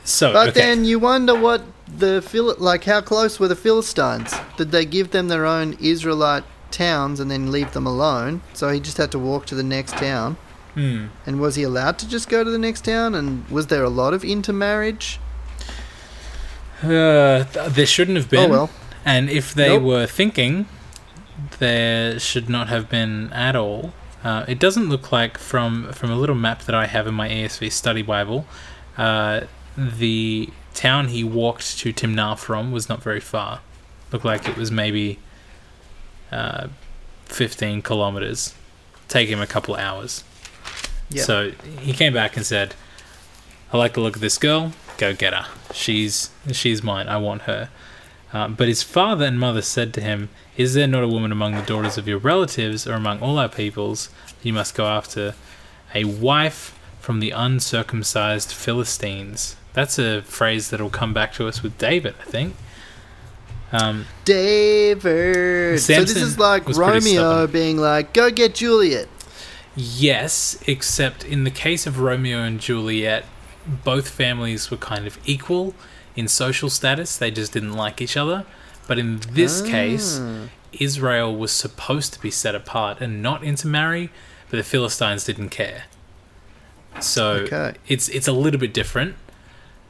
So, 0.04 0.32
But 0.32 0.48
okay. 0.48 0.60
then 0.60 0.84
you 0.84 0.98
wonder 0.98 1.34
what 1.34 1.62
the 1.86 2.20
Phil 2.20 2.54
like 2.58 2.84
how 2.84 3.00
close 3.00 3.38
were 3.38 3.48
the 3.48 3.56
Philistines? 3.56 4.34
Did 4.56 4.72
they 4.72 4.84
give 4.84 5.12
them 5.12 5.28
their 5.28 5.46
own 5.46 5.76
Israelite 5.80 6.42
towns 6.72 7.20
and 7.20 7.30
then 7.30 7.52
leave 7.52 7.72
them 7.72 7.86
alone? 7.86 8.42
So 8.52 8.68
he 8.70 8.80
just 8.80 8.96
had 8.96 9.12
to 9.12 9.18
walk 9.18 9.46
to 9.46 9.54
the 9.54 9.62
next 9.62 9.92
town. 9.96 10.36
Hmm. 10.74 11.06
And 11.26 11.40
was 11.40 11.54
he 11.54 11.62
allowed 11.62 11.98
to 11.98 12.08
just 12.08 12.28
go 12.28 12.42
to 12.42 12.50
the 12.50 12.58
next 12.58 12.84
town? 12.84 13.14
And 13.14 13.48
was 13.48 13.68
there 13.68 13.84
a 13.84 13.90
lot 13.90 14.12
of 14.12 14.24
intermarriage? 14.24 15.20
Uh, 16.82 17.44
th- 17.44 17.68
there 17.72 17.86
shouldn't 17.86 18.16
have 18.16 18.28
been. 18.28 18.50
Oh 18.50 18.54
well. 18.54 18.70
And 19.04 19.30
if 19.30 19.54
they 19.54 19.68
Nope. 19.68 19.82
were 19.82 20.06
thinking, 20.06 20.66
there 21.58 22.18
should 22.18 22.48
not 22.48 22.68
have 22.68 22.88
been 22.88 23.32
at 23.32 23.54
all. 23.54 23.92
Uh, 24.24 24.44
it 24.46 24.58
doesn't 24.58 24.88
look 24.88 25.10
like 25.10 25.36
from 25.36 25.92
from 25.92 26.10
a 26.10 26.16
little 26.16 26.36
map 26.36 26.62
that 26.62 26.74
I 26.74 26.86
have 26.86 27.06
in 27.06 27.14
my 27.14 27.28
ESV 27.28 27.72
study 27.72 28.02
Bible, 28.02 28.46
uh, 28.96 29.42
the 29.76 30.50
town 30.74 31.08
he 31.08 31.24
walked 31.24 31.78
to 31.78 31.92
Timnah 31.92 32.38
from 32.38 32.72
was 32.72 32.88
not 32.88 33.02
very 33.02 33.20
far. 33.20 33.60
Looked 34.12 34.24
like 34.24 34.48
it 34.48 34.56
was 34.56 34.70
maybe 34.70 35.18
uh, 36.30 36.68
fifteen 37.24 37.82
kilometers. 37.82 38.54
Take 39.08 39.28
him 39.28 39.40
a 39.40 39.46
couple 39.46 39.74
hours. 39.74 40.24
Yeah. 41.10 41.24
So 41.24 41.50
he 41.80 41.92
came 41.92 42.14
back 42.14 42.36
and 42.36 42.46
said, 42.46 42.74
"I 43.72 43.78
like 43.78 43.94
the 43.94 44.00
look 44.00 44.14
of 44.14 44.22
this 44.22 44.38
girl. 44.38 44.72
Go 44.98 45.14
get 45.14 45.34
her. 45.34 45.46
She's 45.74 46.30
she's 46.52 46.82
mine. 46.82 47.08
I 47.08 47.16
want 47.16 47.42
her." 47.42 47.70
Uh, 48.32 48.48
but 48.48 48.68
his 48.68 48.82
father 48.82 49.26
and 49.26 49.38
mother 49.38 49.62
said 49.62 49.92
to 49.94 50.00
him, 50.00 50.30
Is 50.56 50.74
there 50.74 50.86
not 50.86 51.04
a 51.04 51.08
woman 51.08 51.32
among 51.32 51.54
the 51.54 51.62
daughters 51.62 51.98
of 51.98 52.08
your 52.08 52.18
relatives 52.18 52.86
or 52.86 52.94
among 52.94 53.20
all 53.20 53.38
our 53.38 53.48
peoples 53.48 54.08
that 54.26 54.46
you 54.46 54.52
must 54.52 54.74
go 54.74 54.86
after? 54.86 55.34
A 55.94 56.04
wife 56.04 56.78
from 57.00 57.20
the 57.20 57.30
uncircumcised 57.30 58.52
Philistines. 58.52 59.56
That's 59.74 59.98
a 59.98 60.22
phrase 60.22 60.70
that'll 60.70 60.90
come 60.90 61.12
back 61.12 61.32
to 61.34 61.46
us 61.46 61.62
with 61.62 61.76
David, 61.76 62.14
I 62.20 62.24
think. 62.24 62.54
Um, 63.72 64.06
David. 64.24 65.80
so 65.80 66.00
this 66.00 66.16
is 66.16 66.38
like 66.38 66.68
Romeo 66.68 67.46
being 67.46 67.78
like, 67.78 68.12
"Go 68.12 68.30
get 68.30 68.54
Juliet." 68.54 69.08
yes, 69.74 70.62
except 70.66 71.24
in 71.24 71.44
the 71.44 71.50
case 71.50 71.86
of 71.86 71.98
Romeo 71.98 72.42
and 72.42 72.60
Juliet, 72.60 73.24
both 73.84 74.08
families 74.08 74.70
were 74.70 74.76
kind 74.76 75.06
of 75.06 75.18
equal 75.24 75.74
in 76.16 76.28
social 76.28 76.68
status. 76.70 77.16
They 77.16 77.30
just 77.30 77.52
didn't 77.52 77.72
like 77.74 78.00
each 78.00 78.16
other. 78.16 78.44
But 78.86 78.98
in 78.98 79.20
this 79.30 79.62
case, 79.62 80.18
Ah. 80.20 80.48
Israel 80.72 81.34
was 81.36 81.52
supposed 81.52 82.12
to 82.14 82.20
be 82.20 82.30
set 82.30 82.54
apart 82.54 83.00
and 83.00 83.22
not 83.22 83.44
intermarry, 83.44 84.10
but 84.50 84.56
the 84.56 84.62
Philistines 84.64 85.24
didn't 85.24 85.50
care. 85.50 85.84
So 87.00 87.24
Okay. 87.44 87.74
it's 87.88 88.08
it's 88.08 88.28
a 88.28 88.32
little 88.32 88.60
bit 88.60 88.72
different. 88.74 89.14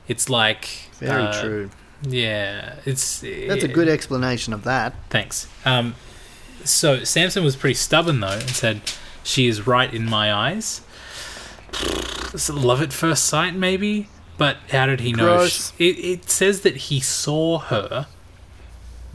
It's 0.09 0.29
like 0.29 0.69
Very 1.01 1.23
uh, 1.25 1.41
true. 1.43 1.71
Yeah, 2.09 2.75
it's 2.85 3.21
That's 3.21 3.65
a 3.65 3.69
good 3.69 3.89
explanation 3.89 4.53
of 4.53 4.65
that. 4.65 4.95
Thanks. 5.11 5.47
Um, 5.65 5.95
so 6.65 7.03
Samson 7.05 7.43
was 7.45 7.57
pretty 7.57 7.75
stubborn 7.75 8.21
though 8.21 8.29
and 8.39 8.51
said, 8.51 8.81
"She 9.25 9.47
is 9.47 9.67
right 9.67 9.93
in 9.93 10.05
my 10.09 10.33
eyes." 10.33 10.81
Love 12.51 12.83
at 12.83 12.93
first 12.93 13.25
sight, 13.25 13.55
maybe. 13.55 14.09
But 14.42 14.57
how 14.70 14.87
did 14.87 14.98
he 15.00 15.12
know? 15.12 15.24
Gross. 15.37 15.72
It, 15.78 15.96
it 15.98 16.28
says 16.28 16.62
that 16.62 16.76
he 16.88 16.98
saw 16.98 17.59
her, 17.61 18.09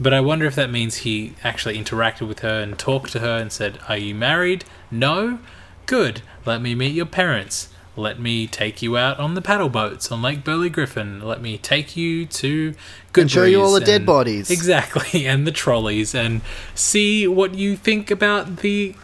but 0.00 0.14
I 0.14 0.20
wonder 0.20 0.46
if 0.46 0.54
that 0.54 0.70
means 0.70 0.96
he 1.08 1.34
actually 1.44 1.76
interacted 1.76 2.26
with 2.26 2.38
her 2.40 2.60
and 2.60 2.78
talked 2.78 3.12
to 3.12 3.18
her 3.18 3.36
and 3.36 3.52
said, 3.52 3.78
"Are 3.90 3.98
you 3.98 4.14
married? 4.14 4.64
No. 4.90 5.38
Good. 5.84 6.22
Let 6.46 6.62
me 6.62 6.74
meet 6.74 6.94
your 6.94 7.04
parents. 7.04 7.68
Let 7.94 8.18
me 8.18 8.46
take 8.46 8.80
you 8.80 8.96
out 8.96 9.18
on 9.18 9.34
the 9.34 9.42
paddle 9.42 9.68
boats 9.68 10.10
on 10.10 10.22
Lake 10.22 10.44
Burley 10.44 10.70
Griffin. 10.70 11.20
Let 11.20 11.42
me 11.42 11.58
take 11.58 11.94
you 11.94 12.24
to 12.24 12.74
Good 13.12 13.22
And 13.22 13.30
show 13.30 13.44
you 13.44 13.60
all 13.60 13.72
the 13.74 13.80
dead 13.80 14.06
bodies. 14.06 14.50
Exactly, 14.50 15.26
and 15.32 15.46
the 15.46 15.52
trolleys, 15.52 16.14
and 16.14 16.40
see 16.74 17.28
what 17.28 17.54
you 17.54 17.76
think 17.76 18.10
about 18.10 18.58
the 18.58 18.94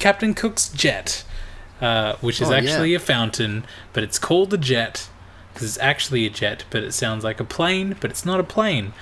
Captain 0.00 0.34
Cook's 0.34 0.70
jet, 0.70 1.24
uh, 1.80 2.14
which 2.20 2.40
is 2.40 2.48
Oh, 2.48 2.52
yeah. 2.52 2.58
actually 2.58 2.94
a 2.94 2.98
fountain, 2.98 3.64
but 3.92 4.02
it's 4.02 4.18
called 4.18 4.52
a 4.52 4.58
jet 4.58 5.08
because 5.58 5.70
it's 5.74 5.82
actually 5.82 6.24
a 6.24 6.30
jet, 6.30 6.62
but 6.70 6.84
it 6.84 6.92
sounds 6.92 7.24
like 7.24 7.40
a 7.40 7.44
plane, 7.44 7.96
but 7.98 8.12
it's 8.12 8.24
not 8.24 8.38
a 8.38 8.44
plane. 8.44 8.92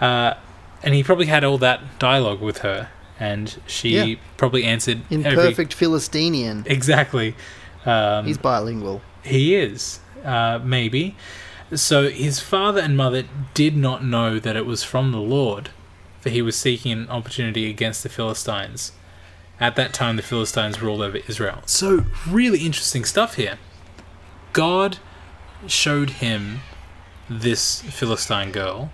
Uh, 0.00 0.34
and 0.82 0.94
he 0.94 1.04
probably 1.04 1.26
had 1.26 1.44
all 1.44 1.58
that 1.58 2.00
dialogue 2.00 2.40
with 2.40 2.58
her, 2.58 2.88
and 3.20 3.56
she 3.68 3.90
Yeah. 3.90 4.16
probably 4.36 4.64
answered 4.64 5.02
In 5.10 5.24
every- 5.24 5.44
perfect 5.44 5.72
Philistinian. 5.72 6.64
Exactly. 6.66 7.36
Um, 7.84 8.26
He's 8.26 8.36
bilingual. 8.36 9.00
he 9.22 9.54
is, 9.54 10.00
uh, 10.24 10.58
maybe. 10.60 11.14
So 11.72 12.10
his 12.10 12.40
father 12.40 12.80
and 12.80 12.96
mother 12.96 13.22
did 13.54 13.76
not 13.76 14.04
know 14.04 14.40
that 14.40 14.56
it 14.56 14.66
was 14.66 14.82
from 14.82 15.12
the 15.12 15.18
Lord, 15.20 15.68
for 16.20 16.30
he 16.30 16.42
was 16.42 16.56
seeking 16.56 16.90
an 16.90 17.08
opportunity 17.08 17.70
against 17.70 18.02
the 18.02 18.08
Philistines. 18.08 18.90
At 19.60 19.76
that 19.76 19.92
time, 19.94 20.16
the 20.16 20.22
Philistines 20.22 20.82
ruled 20.82 21.00
over 21.00 21.18
Israel. 21.28 21.62
So, 21.64 22.06
really 22.28 22.58
interesting 22.66 23.04
stuff 23.04 23.36
here. 23.36 23.58
God 24.52 24.98
showed 25.66 26.10
him 26.10 26.60
this 27.28 27.82
Philistine 27.82 28.52
girl 28.52 28.92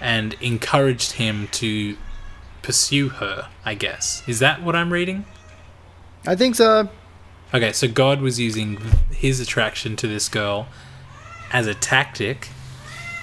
and 0.00 0.34
encouraged 0.40 1.12
him 1.12 1.48
to 1.52 1.96
pursue 2.62 3.08
her, 3.10 3.48
I 3.64 3.74
guess. 3.74 4.22
Is 4.26 4.38
that 4.38 4.62
what 4.62 4.74
I'm 4.76 4.92
reading? 4.92 5.24
I 6.26 6.36
think 6.36 6.54
so. 6.54 6.88
Okay, 7.54 7.72
so 7.72 7.86
God 7.88 8.20
was 8.20 8.40
using 8.40 8.78
his 9.10 9.38
attraction 9.40 9.96
to 9.96 10.08
this 10.08 10.28
girl 10.28 10.68
as 11.52 11.66
a 11.66 11.74
tactic 11.74 12.48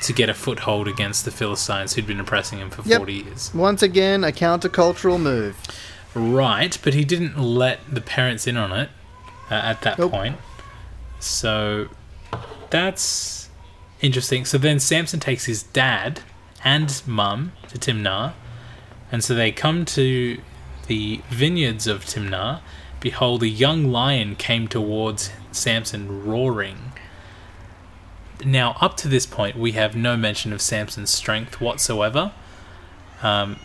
to 0.03 0.13
get 0.13 0.29
a 0.29 0.33
foothold 0.33 0.87
against 0.87 1.25
the 1.25 1.31
Philistines 1.31 1.93
who'd 1.93 2.05
been 2.07 2.19
oppressing 2.19 2.59
him 2.59 2.69
for 2.69 2.87
Yep. 2.87 2.99
40 2.99 3.13
years. 3.13 3.51
Once 3.53 3.81
again, 3.81 4.23
a 4.23 4.31
countercultural 4.31 5.19
move. 5.19 5.57
Right, 6.13 6.77
but 6.83 6.93
he 6.93 7.03
didn't 7.03 7.37
let 7.37 7.79
the 7.93 8.01
parents 8.01 8.47
in 8.47 8.55
on 8.55 8.71
it 8.71 8.89
uh, 9.49 9.55
at 9.55 9.81
that 9.81 9.97
Nope. 9.99 10.11
point. 10.11 10.37
So 11.19 11.87
that's 12.69 13.49
interesting. 14.01 14.45
So 14.45 14.57
then 14.57 14.79
Samson 14.79 15.19
takes 15.19 15.45
his 15.45 15.63
dad 15.63 16.21
and 16.63 17.01
mum 17.05 17.53
to 17.69 17.77
Timnah, 17.77 18.33
and 19.11 19.23
so 19.23 19.33
they 19.33 19.51
come 19.51 19.85
to 19.85 20.39
the 20.87 21.21
vineyards 21.29 21.87
of 21.87 22.05
Timnah. 22.05 22.61
Behold, 22.99 23.43
a 23.43 23.47
young 23.47 23.91
lion 23.91 24.35
came 24.35 24.67
towards 24.67 25.31
Samson 25.51 26.25
roaring. 26.25 26.91
Now, 28.43 28.77
up 28.79 28.97
to 28.97 29.07
this 29.07 29.25
point, 29.25 29.57
we 29.57 29.73
have 29.73 29.95
no 29.95 30.15
mention 30.15 30.53
of 30.53 30.61
Samson's 30.61 31.09
strength 31.09 31.59
whatsoever. 31.59 32.31
Um, 33.21 33.57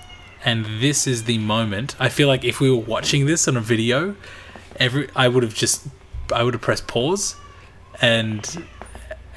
and 0.44 0.66
this 0.80 1.06
is 1.06 1.24
the 1.24 1.38
moment. 1.38 1.96
I 1.98 2.08
feel 2.08 2.28
like 2.28 2.44
if 2.44 2.60
we 2.60 2.70
were 2.70 2.76
watching 2.76 3.26
this 3.26 3.48
on 3.48 3.56
a 3.56 3.60
video, 3.60 4.16
every 4.76 5.08
I 5.16 5.28
would 5.28 5.42
have 5.42 5.54
just 5.54 5.86
I 6.32 6.42
would 6.42 6.54
have 6.54 6.60
pressed 6.60 6.86
pause, 6.86 7.36
and 8.00 8.64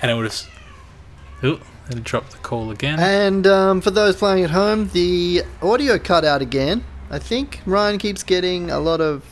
and 0.01 0.11
I 0.11 0.13
would 0.13 0.25
have. 0.25 0.49
Oh, 1.43 1.59
and 1.89 2.03
dropped 2.03 2.31
the 2.31 2.37
call 2.37 2.71
again. 2.71 2.99
And 2.99 3.47
um, 3.47 3.81
for 3.81 3.91
those 3.91 4.15
playing 4.15 4.43
at 4.43 4.51
home, 4.51 4.89
the 4.89 5.43
audio 5.61 5.97
cut 5.97 6.25
out 6.25 6.41
again. 6.41 6.83
I 7.09 7.19
think 7.19 7.61
Ryan 7.65 7.97
keeps 7.97 8.23
getting 8.23 8.69
a 8.69 8.79
lot 8.79 8.99
of 8.99 9.23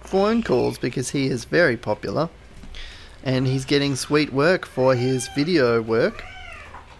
phone 0.00 0.42
calls 0.42 0.76
because 0.76 1.10
he 1.10 1.26
is 1.26 1.44
very 1.44 1.76
popular. 1.76 2.28
And 3.24 3.46
he's 3.46 3.64
getting 3.64 3.96
sweet 3.96 4.32
work 4.32 4.66
for 4.66 4.94
his 4.94 5.28
video 5.28 5.80
work. 5.80 6.24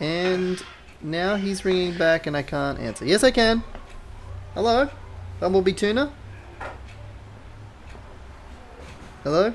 And 0.01 0.63
now 1.03 1.37
he's 1.37 1.65
ringing 1.65 1.99
back 1.99 2.27
and 2.27 2.37
I 2.37 2.43
can't 2.43 2.79
answer. 2.79 3.05
Yes, 3.05 3.25
I 3.25 3.31
can. 3.33 3.63
Hello? 4.55 4.89
Bumblebee 5.41 5.73
Tuna? 5.73 6.13
Hello? 9.25 9.53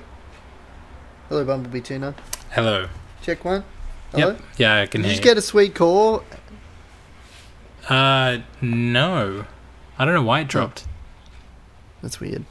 Hello, 1.30 1.44
Bumblebee 1.44 1.82
Tuna. 1.82 2.16
Hello. 2.52 2.88
Check 3.22 3.44
one. 3.44 3.63
Hello? 4.12 4.30
Yep. 4.30 4.42
Yeah, 4.58 4.82
I 4.82 4.86
can 4.86 5.02
Did 5.02 5.08
you 5.08 5.12
hear. 5.13 5.16
just 5.18 5.24
get 5.24 5.38
a 5.38 5.42
sweet 5.42 5.76
call? 5.76 6.24
Uh, 7.90 8.40
no. 8.62 9.46
I 10.00 10.06
don't 10.06 10.13
know 10.13 10.24
why 10.24 10.42
it 10.42 10.48
dropped. 10.48 10.86
That's 12.02 12.20
weird. 12.20 12.46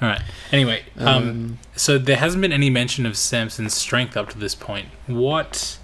All 0.00 0.08
right. 0.08 0.22
Anyway, 0.50 0.84
um, 0.98 1.06
Um, 1.06 1.58
so 1.76 1.98
there 1.98 2.16
hasn't 2.16 2.40
been 2.40 2.52
any 2.52 2.70
mention 2.70 3.04
of 3.06 3.16
Samson's 3.16 3.74
strength 3.74 4.16
up 4.16 4.30
to 4.30 4.38
this 4.38 4.54
point. 4.54 4.88
What? 5.06 5.78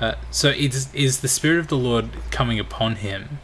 Uh, 0.00 0.14
so 0.30 0.48
is 0.48 0.92
is 0.94 1.20
the 1.20 1.28
spirit 1.28 1.58
of 1.58 1.68
the 1.68 1.76
Lord 1.76 2.08
coming 2.30 2.58
upon 2.58 2.96
him 2.96 3.38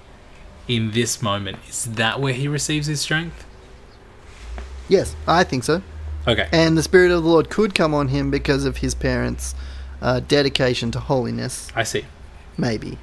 in 0.67 0.91
this 0.91 1.23
moment? 1.23 1.59
Is 1.69 1.85
that 1.85 2.21
where 2.21 2.33
he 2.33 2.49
receives 2.49 2.87
his 2.89 3.01
strength? 3.01 3.45
Yes, 4.89 5.15
I 5.27 5.45
think 5.45 5.65
so. 5.65 5.83
Okay. 6.27 6.49
And 6.53 6.77
the 6.77 6.83
Spirit 6.83 7.11
of 7.11 7.23
the 7.23 7.29
Lord 7.29 7.49
could 7.51 7.75
come 7.75 7.95
on 7.95 8.09
him 8.09 8.31
because 8.31 8.65
of 8.65 8.79
his 8.79 8.95
parents' 8.95 9.55
uh, 10.03 10.21
dedication 10.21 10.91
to 10.93 11.01
holiness. 11.01 11.69
I 11.75 11.85
see. 11.85 12.05
Maybe. 12.57 12.99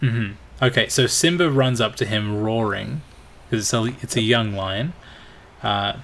hmm 0.00 0.32
Okay, 0.60 0.88
so 0.88 1.06
Simba 1.06 1.50
runs 1.50 1.80
up 1.82 1.96
to 1.96 2.06
him 2.06 2.42
roaring 2.42 3.02
because 3.50 3.64
it's 3.64 3.74
a, 3.74 3.84
it's 4.02 4.16
a 4.16 4.22
young 4.22 4.52
lion. 4.54 4.94
Uh, 5.62 5.94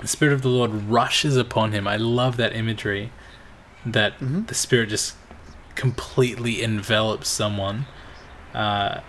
the 0.00 0.08
spirit 0.08 0.34
of 0.34 0.42
the 0.42 0.48
Lord 0.48 0.70
rushes 0.70 1.36
upon 1.36 1.72
him. 1.72 1.86
I 1.88 1.96
love 1.96 2.36
that 2.36 2.54
imagery 2.54 3.10
that 3.86 4.18
Mhm. 4.20 4.46
the 4.46 4.54
spirit 4.54 4.90
just 4.90 5.14
completely 5.74 6.62
envelops 6.62 7.28
someone. 7.28 7.86
Uh, 8.54 9.00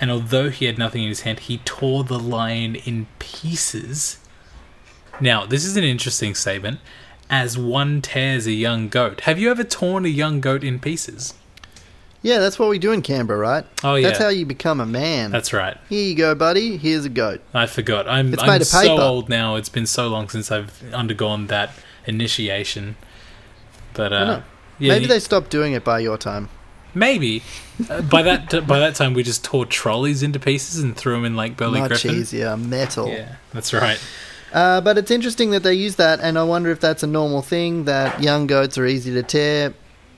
and 0.00 0.10
although 0.10 0.50
he 0.50 0.66
had 0.66 0.76
nothing 0.78 1.02
in 1.02 1.08
his 1.08 1.20
hand, 1.20 1.40
he 1.40 1.58
tore 1.58 2.04
the 2.04 2.18
lion 2.18 2.74
in 2.76 3.06
pieces. 3.18 4.18
Now, 5.20 5.46
this 5.46 5.64
is 5.64 5.76
an 5.76 5.84
interesting 5.84 6.34
statement. 6.34 6.80
As 7.28 7.56
one 7.56 8.02
tears 8.02 8.46
a 8.46 8.52
young 8.52 8.88
goat. 8.88 9.20
Have 9.22 9.38
you 9.38 9.50
ever 9.50 9.62
torn 9.62 10.04
a 10.04 10.08
young 10.08 10.40
goat 10.40 10.64
in 10.64 10.80
pieces? 10.80 11.34
Yeah, 12.22 12.38
that's 12.40 12.58
what 12.58 12.68
we 12.68 12.78
do 12.78 12.90
in 12.92 13.00
Canberra, 13.02 13.38
right? 13.38 13.64
Oh, 13.84 13.94
yeah. 13.94 14.08
That's 14.08 14.18
how 14.18 14.28
you 14.28 14.44
become 14.44 14.80
a 14.80 14.84
man. 14.86 15.30
That's 15.30 15.52
right. 15.52 15.76
Here 15.88 16.06
you 16.06 16.14
go, 16.16 16.34
buddy. 16.34 16.76
Here's 16.76 17.04
a 17.04 17.08
goat. 17.08 17.40
I 17.54 17.66
forgot. 17.66 18.08
I'm, 18.08 18.34
It's 18.34 18.42
I'm 18.42 18.48
made 18.48 18.60
of 18.62 18.66
so 18.66 18.98
old 19.00 19.28
now. 19.28 19.54
It's 19.56 19.68
been 19.68 19.86
so 19.86 20.08
long 20.08 20.28
since 20.28 20.50
I've 20.50 20.82
undergone 20.92 21.46
that 21.46 21.70
initiation. 22.04 22.96
But 23.94 24.12
uh, 24.12 24.42
yeah, 24.78 24.88
Maybe 24.90 25.02
you- 25.04 25.08
they 25.08 25.20
stopped 25.20 25.50
doing 25.50 25.72
it 25.72 25.84
by 25.84 26.00
your 26.00 26.18
time. 26.18 26.48
maybe 26.94 27.42
uh, 27.88 28.02
by 28.02 28.20
that 28.22 28.66
by 28.66 28.80
that 28.80 28.96
time 28.96 29.14
we 29.14 29.22
just 29.22 29.44
tore 29.44 29.64
trolleys 29.64 30.24
into 30.24 30.40
pieces 30.40 30.82
and 30.82 30.96
threw 30.96 31.14
them 31.14 31.24
in 31.24 31.36
Lake 31.36 31.56
Burley 31.56 31.78
Much 31.80 31.90
Griffin. 31.90 32.16
easier. 32.16 32.56
Metal. 32.56 33.06
Yeah, 33.08 33.36
that's 33.52 33.72
right. 33.72 34.00
Uh, 34.52 34.80
but 34.80 34.98
it's 34.98 35.10
interesting 35.10 35.50
that 35.50 35.62
they 35.62 35.74
use 35.74 35.96
that, 35.96 36.20
and 36.20 36.38
I 36.38 36.42
wonder 36.42 36.70
if 36.70 36.80
that's 36.80 37.02
a 37.02 37.06
normal 37.06 37.40
thing 37.42 37.84
that 37.84 38.22
young 38.22 38.46
goats 38.46 38.76
are 38.78 38.86
easy 38.86 39.12
to 39.14 39.22
tear, 39.22 39.74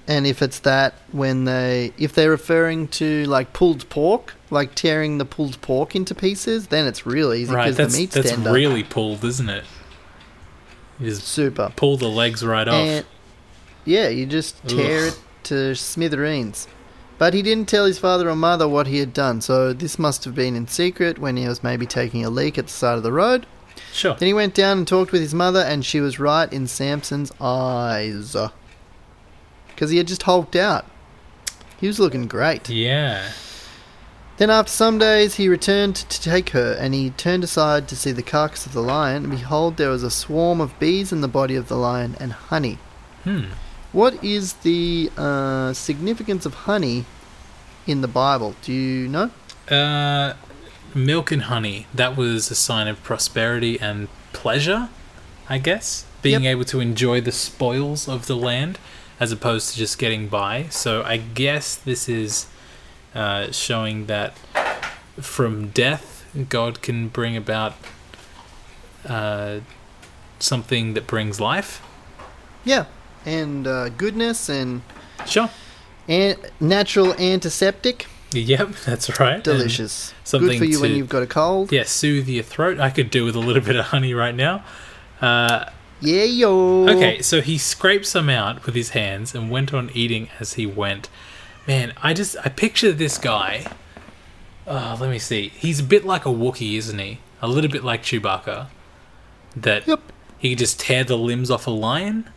and 0.09 0.27
if 0.27 0.41
it's 0.41 0.61
that 0.61 0.95
when 1.13 1.45
they, 1.45 1.93
if 1.99 2.15
they're 2.15 2.31
referring 2.31 2.89
to 2.89 3.25
like 3.27 3.53
pulled 3.53 3.89
pork, 3.91 4.35
like 4.51 4.75
tearing 4.75 5.19
the 5.19 5.25
pulled 5.27 5.61
pork 5.61 5.95
into 5.95 6.15
pieces, 6.15 6.69
then 6.69 6.87
it's 6.87 7.05
real 7.05 7.33
easy 7.35 7.53
Right, 7.53 7.65
because 7.65 7.77
the 7.77 7.83
that's 7.85 7.97
meat's 7.99 8.15
that's 8.15 8.31
tender. 8.31 8.53
really 8.53 8.83
pulled, 8.83 9.23
isn't 9.25 9.49
it? 9.51 9.65
You 10.99 11.11
just 11.11 11.27
Super. 11.27 11.73
pull 11.77 11.97
the 11.97 12.09
legs 12.09 12.45
right 12.45 12.67
off. 12.69 12.75
And 12.75 13.07
yeah, 13.85 14.09
you 14.09 14.25
just 14.27 14.67
tear 14.67 15.09
Ugh. 15.09 15.13
it 15.13 15.21
to 15.45 15.75
smithereens. 15.75 16.69
But 17.19 17.35
he 17.35 17.43
didn't 17.43 17.69
tell 17.69 17.85
his 17.85 17.99
father 17.99 18.29
or 18.29 18.35
mother 18.37 18.67
what 18.67 18.87
he 18.89 18.99
had 18.99 19.13
done, 19.13 19.41
so 19.43 19.73
this 19.73 19.99
must 19.99 20.25
have 20.25 20.35
been 20.35 20.57
in 20.57 20.67
secret 20.67 21.19
when 21.19 21.37
he 21.37 21.47
was 21.47 21.63
maybe 21.63 21.87
taking 21.87 22.25
a 22.25 22.31
leak 22.31 22.59
at 22.59 22.67
the 22.67 22.73
side 22.73 22.97
of 22.97 23.03
the 23.03 23.13
road. 23.13 23.47
Sure. 23.93 24.15
Then 24.15 24.27
he 24.27 24.35
went 24.35 24.55
down 24.55 24.79
and 24.79 24.89
talked 24.89 25.13
with 25.13 25.21
his 25.21 25.35
mother, 25.35 25.61
and 25.61 25.85
she 25.85 26.01
was 26.01 26.19
right 26.19 26.51
in 26.53 26.67
Samson's 26.67 27.31
eyes. 27.41 28.35
Because 29.69 29.91
he 29.91 29.99
had 29.99 30.09
just 30.09 30.23
hulked 30.23 30.57
out. 30.57 30.87
He 31.79 31.87
was 31.87 32.01
looking 32.01 32.27
great. 32.27 32.69
Yeah. 32.69 33.31
Then, 34.39 34.49
after 34.51 34.73
some 34.73 34.99
days, 34.99 35.35
he 35.35 35.49
returned 35.49 35.97
to 35.97 36.21
take 36.21 36.51
her, 36.51 36.73
and 36.73 36.95
he 36.95 37.11
turned 37.11 37.45
aside 37.45 37.87
to 37.89 37.97
see 37.97 38.13
the 38.13 38.23
carcass 38.23 38.65
of 38.65 38.73
the 38.73 38.83
lion, 38.83 39.25
and 39.25 39.31
behold, 39.31 39.77
there 39.77 39.91
was 39.91 40.03
a 40.03 40.11
swarm 40.11 40.61
of 40.61 40.79
bees 40.81 41.13
in 41.13 41.21
the 41.21 41.29
body 41.29 41.55
of 41.55 41.69
the 41.69 41.77
lion, 41.77 42.17
and 42.19 42.33
honey. 42.33 42.79
Hmm. 43.25 43.45
What 43.93 44.25
is 44.25 44.55
the 44.55 45.11
uh, 45.19 45.75
significance 45.75 46.47
of 46.47 46.55
honey 46.55 47.05
in 47.87 48.01
the 48.01 48.09
Bible? 48.09 48.55
Do 48.63 48.73
you 48.73 49.07
know? 49.07 49.31
Uh, 49.71 50.33
milk 50.95 51.31
and 51.33 51.43
honey. 51.43 51.87
That 51.95 52.17
was 52.17 52.51
a 52.51 52.55
sign 52.55 52.89
of 52.89 53.03
prosperity 53.03 53.79
and 53.81 54.09
pleasure, 54.33 54.89
I 55.49 55.59
guess. 55.59 56.05
Being 56.23 56.45
Yep. 56.45 56.51
able 56.53 56.65
to 56.67 56.81
enjoy 56.81 57.21
the 57.21 57.33
spoils 57.33 58.09
of 58.09 58.27
the 58.27 58.37
land 58.37 58.79
as 59.19 59.33
opposed 59.33 59.71
to 59.73 59.77
just 59.77 59.99
getting 59.99 60.29
by. 60.29 60.67
So 60.71 61.03
I 61.03 61.17
guess 61.17 61.75
this 61.75 62.09
is 62.09 62.47
uh, 63.15 63.51
showing 63.53 64.07
that 64.07 64.37
from 65.21 65.69
death, 65.69 66.25
God 66.49 66.81
can 66.83 67.09
bring 67.09 67.37
about 67.37 67.75
uh, 69.07 69.61
something 70.39 70.95
that 70.95 71.07
brings 71.07 71.41
life. 71.41 71.83
Yeah. 72.65 72.87
And 73.27 73.67
uh, 73.67 73.89
goodness 73.91 74.49
and 74.49 74.83
Sure. 75.27 75.51
And 76.09 76.37
natural 76.59 77.15
antiseptic. 77.15 78.07
Yep, 78.35 78.71
that's 78.87 79.19
right. 79.21 79.35
And, 79.35 79.43
Delicious. 79.45 80.15
something 80.25 80.49
Good 80.51 80.59
for 80.59 80.65
you 80.65 80.81
when 80.81 80.93
you've 80.97 81.09
got 81.09 81.23
a 81.23 81.27
cold. 81.27 81.73
yeah, 81.73 81.85
soothe 81.85 82.29
your 82.29 82.43
throat. 82.45 82.81
I 82.81 82.91
could 82.91 83.11
do 83.11 83.25
with 83.25 83.35
a 83.37 83.41
little 83.41 83.63
bit 83.63 83.77
of 83.77 83.87
honey 83.87 84.15
right 84.15 84.35
now. 84.35 84.65
Uh, 85.21 85.67
Yeah, 86.01 86.25
yo. 86.25 86.89
Okay, 86.89 87.23
so 87.23 87.41
he 87.41 87.59
scraped 87.59 88.07
some 88.07 88.29
out 88.29 88.67
with 88.67 88.75
his 88.75 88.91
hands 88.91 89.35
and 89.35 89.51
went 89.51 89.73
on 89.73 89.91
eating 89.95 90.29
as 90.41 90.55
he 90.55 90.67
went. 90.67 91.09
Man, 91.69 91.93
I 92.03 92.13
just 92.13 92.37
I 92.45 92.49
picture 92.49 92.91
this 92.93 93.19
guy. 93.19 93.67
Oh, 94.67 94.97
let 95.01 95.11
me 95.11 95.19
see. 95.19 95.49
He's 95.51 95.79
a 95.81 95.85
bit 95.85 96.05
like 96.05 96.27
a 96.27 96.29
Wookiee, 96.29 96.77
isn't 96.79 96.99
he? 96.99 97.19
A 97.41 97.49
little 97.49 97.71
bit 97.71 97.85
like 97.85 98.03
Chewbacca. 98.03 98.67
That 99.57 99.87
Yep. 99.87 100.01
he 100.39 100.51
could 100.51 100.59
just 100.59 100.81
tear 100.81 101.05
the 101.05 101.17
limbs 101.19 101.51
off 101.51 101.67
a 101.67 101.71
lion, 101.71 102.29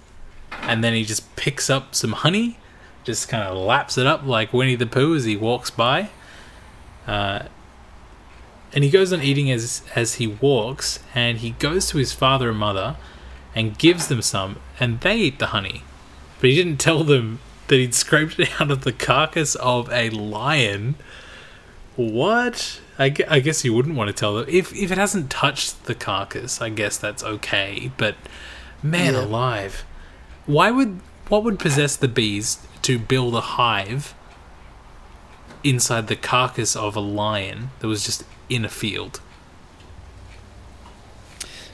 and 0.62 0.84
then 0.84 0.94
he 0.94 1.04
just 1.06 1.36
picks 1.36 1.70
up 1.70 1.96
some 1.96 2.12
honey, 2.14 2.58
just 3.06 3.30
kind 3.30 3.44
of 3.44 3.56
laps 3.58 3.98
it 3.98 4.06
up 4.06 4.26
like 4.26 4.52
Winnie 4.52 4.76
the 4.76 4.86
Pooh 4.86 5.16
as 5.16 5.24
he 5.26 5.38
walks 5.38 5.70
by. 5.70 6.10
Uh, 7.08 7.44
and 8.74 8.84
he 8.84 8.90
goes 8.90 9.14
on 9.14 9.22
eating 9.22 9.50
as 9.52 9.84
as 9.96 10.16
he 10.16 10.28
walks, 10.28 11.00
and 11.14 11.38
he 11.38 11.52
goes 11.52 11.88
to 11.90 11.98
his 11.98 12.12
father 12.12 12.50
and 12.50 12.58
mother, 12.58 12.98
and 13.56 13.78
gives 13.78 14.08
them 14.08 14.22
some, 14.22 14.58
and 14.80 15.00
they 15.02 15.16
eat 15.18 15.40
the 15.40 15.48
honey. 15.48 15.84
But 16.42 16.50
he 16.50 16.56
didn't 16.58 16.78
tell 16.78 17.04
them 17.06 17.40
that 17.68 17.78
he'd 17.78 17.96
scraped 17.96 18.38
it 18.40 18.60
out 18.60 18.72
of 18.72 18.84
the 18.84 18.92
carcass 18.92 19.56
of 19.56 19.90
a 19.92 20.10
lion. 20.10 20.96
What? 21.96 22.82
I, 23.00 23.06
I 23.28 23.40
guess 23.40 23.64
you 23.66 23.74
wouldn't 23.74 23.96
want 23.96 24.08
to 24.10 24.14
tell 24.14 24.36
them 24.36 24.46
if 24.50 24.74
if 24.74 24.92
it 24.92 24.98
hasn't 24.98 25.30
touched 25.30 25.86
the 25.86 25.96
carcass. 25.96 26.62
I 26.62 26.70
guess 26.70 26.98
that's 26.98 27.24
okay. 27.24 27.92
But 27.98 28.16
man 28.84 29.14
Yeah. 29.14 29.22
alive, 29.22 29.86
why 30.46 30.72
would 30.72 31.00
what 31.30 31.44
would 31.44 31.60
possess 31.60 31.96
the 31.96 32.08
bees 32.08 32.60
to 32.84 33.00
build 33.00 33.36
a 33.36 33.42
hive 33.42 34.14
inside 35.64 36.08
the 36.08 36.16
carcass 36.16 36.76
of 36.76 36.96
a 36.96 37.00
lion 37.00 37.70
that 37.80 37.88
was 37.88 38.06
just 38.06 38.24
in 38.50 38.64
a 38.64 38.70
field? 38.70 39.20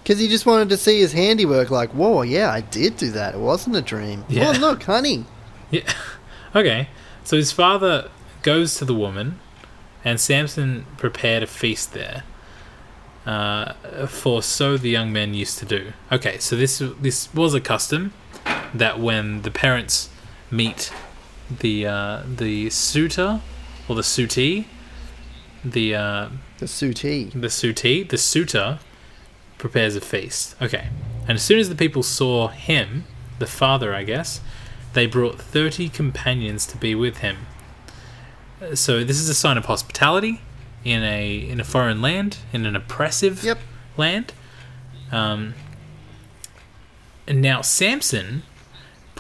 Because 0.01 0.19
he 0.19 0.27
just 0.27 0.45
wanted 0.45 0.69
to 0.69 0.77
see 0.77 0.99
his 0.99 1.13
handiwork, 1.13 1.69
like, 1.69 1.91
whoa, 1.91 2.23
yeah, 2.23 2.51
I 2.51 2.61
did 2.61 2.97
do 2.97 3.11
that. 3.11 3.35
It 3.35 3.39
wasn't 3.39 3.75
a 3.75 3.81
dream. 3.81 4.25
Yeah. 4.27 4.53
Oh, 4.55 4.59
look, 4.59 4.83
honey. 4.83 5.25
Yeah. 5.69 5.89
Okay. 6.53 6.89
So 7.23 7.37
his 7.37 7.53
father 7.53 8.09
goes 8.41 8.75
to 8.75 8.83
the 8.83 8.93
woman, 8.93 9.39
and 10.03 10.19
Samson 10.19 10.85
prepared 10.97 11.43
a 11.43 11.47
feast 11.47 11.93
there. 11.93 12.23
Uh, 13.25 13.71
for 14.07 14.43
so 14.43 14.75
the 14.75 14.89
young 14.89 15.13
men 15.13 15.33
used 15.33 15.59
to 15.59 15.65
do. 15.65 15.93
Okay, 16.11 16.39
so 16.39 16.57
this 16.57 16.81
this 16.99 17.33
was 17.33 17.53
a 17.53 17.61
custom 17.61 18.11
that 18.73 18.99
when 18.99 19.41
the 19.41 19.51
parents 19.51 20.09
meet 20.49 20.91
the 21.59 21.85
uh, 21.85 22.23
the 22.27 22.69
suitor 22.69 23.41
or 23.87 23.95
the 23.95 24.01
suitee, 24.01 24.65
the 25.63 25.95
uh, 25.95 26.29
The 26.59 26.65
suitee. 26.65 27.31
the 27.31 27.47
suitee, 27.49 28.07
the 28.07 28.17
suitor 28.17 28.79
prepares 29.57 29.95
a 29.95 30.01
feast. 30.01 30.55
Okay. 30.61 30.87
And 31.27 31.31
as 31.31 31.43
soon 31.43 31.59
as 31.59 31.69
the 31.69 31.75
people 31.75 32.01
saw 32.03 32.47
him, 32.47 33.03
the 33.39 33.45
father, 33.47 33.93
I 33.93 34.03
guess, 34.03 34.41
they 34.93 35.05
brought 35.05 35.39
30 35.39 35.89
companions 35.89 36.65
to 36.67 36.77
be 36.77 36.95
with 36.95 37.17
him. 37.17 37.37
So 38.73 39.03
this 39.03 39.19
is 39.19 39.29
a 39.29 39.33
sign 39.35 39.57
of 39.57 39.65
hospitality 39.65 40.41
in 40.83 41.03
a 41.03 41.35
in 41.37 41.59
a 41.59 41.63
foreign 41.63 42.01
land, 42.01 42.37
in 42.53 42.65
an 42.65 42.75
oppressive 42.75 43.43
Yep. 43.43 43.59
land. 43.97 44.33
Um, 45.11 45.53
and 47.27 47.41
now 47.41 47.61
Samson 47.61 48.43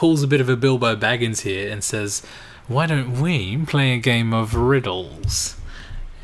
pulls 0.01 0.23
a 0.23 0.27
bit 0.27 0.41
of 0.41 0.49
a 0.49 0.55
Bilbo 0.55 0.95
Baggins 0.95 1.41
here 1.41 1.71
and 1.71 1.83
says, 1.83 2.23
"Why 2.67 2.87
don't 2.87 3.21
we 3.21 3.55
play 3.67 3.93
a 3.93 3.99
game 3.99 4.33
of 4.33 4.55
riddles?" 4.55 5.57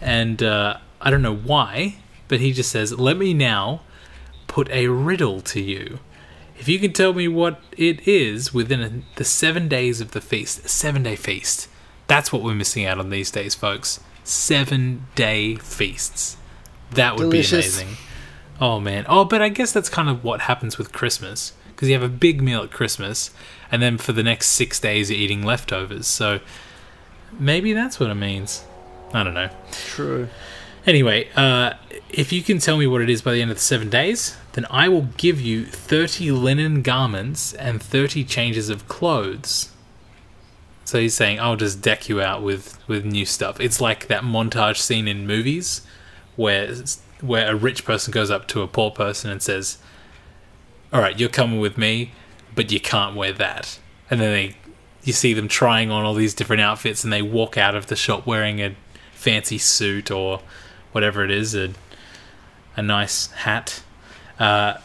And 0.02 0.42
uh, 0.42 0.78
I 1.00 1.12
don't 1.12 1.22
know 1.22 1.36
why, 1.36 1.98
but 2.28 2.40
he 2.40 2.54
just 2.54 2.72
says, 2.72 2.98
"Let 2.98 3.18
me 3.18 3.36
now 3.36 3.82
put 4.48 4.68
a 4.72 4.88
riddle 4.88 5.42
to 5.42 5.62
you. 5.62 6.00
If 6.58 6.68
you 6.68 6.80
can 6.80 6.92
tell 6.92 7.14
me 7.14 7.28
what 7.28 7.62
it 7.78 8.08
is 8.08 8.52
within 8.52 8.82
a, 8.82 8.92
the 9.16 9.24
seven 9.24 9.68
days 9.68 10.02
of 10.02 10.10
the 10.10 10.22
feast, 10.22 10.66
a 10.66 10.70
seven-day 10.70 11.16
feast. 11.16 11.68
That's 12.08 12.34
what 12.34 12.42
we're 12.42 12.56
missing 12.56 12.84
out 12.84 12.98
on 12.98 13.12
these 13.12 13.30
days, 13.30 13.54
folks. 13.54 14.00
Seven-day 14.24 15.58
feasts. 15.58 16.38
That 16.90 17.16
would 17.16 17.30
Delicious. 17.30 17.78
be 17.78 17.84
amazing." 17.84 17.98
Oh 18.60 18.80
man. 18.80 19.06
Oh, 19.08 19.24
but 19.24 19.44
I 19.44 19.50
guess 19.50 19.72
that's 19.72 19.88
kind 19.88 20.10
of 20.10 20.24
what 20.24 20.42
happens 20.42 20.80
with 20.80 20.92
Christmas 20.92 21.54
because 21.78 21.90
you 21.90 21.94
have 21.94 22.02
a 22.02 22.10
big 22.10 22.42
meal 22.42 22.64
at 22.64 22.72
Christmas, 22.72 23.30
and 23.72 23.84
then 23.84 24.00
for 24.00 24.12
the 24.12 24.24
next 24.24 24.48
six 24.48 24.80
days 24.80 25.12
you're 25.12 25.20
eating 25.20 25.44
leftovers. 25.44 26.08
So 26.08 26.40
maybe 27.38 27.72
that's 27.72 28.00
what 28.00 28.10
it 28.10 28.16
means. 28.16 28.66
I 29.14 29.22
don't 29.22 29.36
know. 29.36 29.52
True. 29.72 30.28
Anyway, 30.88 31.30
uh, 31.36 31.74
if 32.10 32.32
you 32.34 32.42
can 32.42 32.58
tell 32.58 32.78
me 32.78 32.88
what 32.88 33.02
it 33.02 33.12
is 33.12 33.22
by 33.22 33.34
the 33.34 33.44
end 33.44 33.52
of 33.52 33.58
the 33.58 33.62
seven 33.62 33.92
days, 33.92 34.36
then 34.54 34.66
I 34.72 34.90
will 34.90 35.10
give 35.18 35.40
you 35.40 35.66
30 35.66 36.32
linen 36.32 36.82
garments 36.82 37.54
and 37.54 37.80
30 37.80 38.24
changes 38.24 38.70
of 38.70 38.88
clothes. 38.88 39.72
So 40.84 41.00
he's 41.00 41.14
saying, 41.14 41.40
I'll 41.40 41.58
just 41.58 41.84
deck 41.84 42.10
you 42.10 42.22
out 42.22 42.42
with, 42.42 42.80
with 42.88 43.06
new 43.06 43.26
stuff. 43.26 43.60
It's 43.60 43.80
like 43.80 44.08
that 44.08 44.24
montage 44.24 44.78
scene 44.78 45.08
in 45.08 45.28
movies 45.28 45.86
where, 46.36 46.74
where 47.22 47.52
a 47.52 47.56
rich 47.56 47.86
person 47.86 48.12
goes 48.12 48.32
up 48.32 48.48
to 48.48 48.64
a 48.64 48.68
poor 48.68 48.90
person 48.90 49.30
and 49.30 49.44
says, 49.44 49.78
All 50.94 51.02
right, 51.02 51.20
you're 51.20 51.30
coming 51.30 51.60
with 51.60 51.78
me, 51.78 52.12
but 52.56 52.72
you 52.72 52.80
can't 52.80 53.16
wear 53.16 53.34
that. 53.34 53.80
And 54.10 54.22
then 54.22 54.32
they, 54.32 54.56
you 55.04 55.14
see 55.14 55.34
them 55.34 55.48
trying 55.48 55.92
on 55.92 56.06
all 56.06 56.14
these 56.14 56.34
different 56.34 56.62
outfits 56.62 57.04
and 57.04 57.12
they 57.12 57.22
walk 57.22 57.58
out 57.58 57.76
of 57.76 57.88
the 57.88 57.96
shop 57.96 58.26
wearing 58.26 58.62
a 58.62 58.76
fancy 59.14 59.58
suit 59.58 60.10
or 60.12 60.42
whatever 60.94 61.24
it 61.24 61.32
is, 61.32 61.54
a, 61.56 61.72
a 62.76 62.82
nice 62.82 63.28
hat. 63.32 63.84
Uh, 64.40 64.76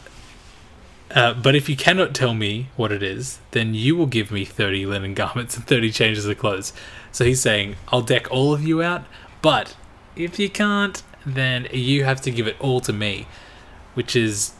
uh, 1.11 1.33
but 1.33 1.55
if 1.55 1.69
you 1.69 1.75
cannot 1.75 2.15
tell 2.15 2.33
me 2.33 2.69
what 2.75 2.91
it 2.91 3.03
is, 3.03 3.39
then 3.51 3.73
you 3.73 3.95
will 3.95 4.07
give 4.07 4.31
me 4.31 4.43
30 4.43 4.85
linen 4.85 5.13
garments 5.15 5.55
and 5.55 5.65
30 5.65 5.91
changes 5.91 6.25
of 6.25 6.37
clothes. 6.37 6.73
So 7.11 7.23
he's 7.23 7.41
saying, 7.41 7.75
I'll 7.89 8.01
deck 8.01 8.29
all 8.31 8.53
of 8.53 8.63
you 8.63 8.81
out, 8.81 9.05
but 9.41 9.75
if 10.15 10.39
you 10.39 10.49
can't, 10.49 11.01
then 11.25 11.67
you 11.71 12.03
have 12.03 12.21
to 12.21 12.31
give 12.31 12.47
it 12.47 12.57
all 12.59 12.81
to 12.81 12.91
me. 12.93 13.27
Which 13.93 14.15
is. 14.15 14.53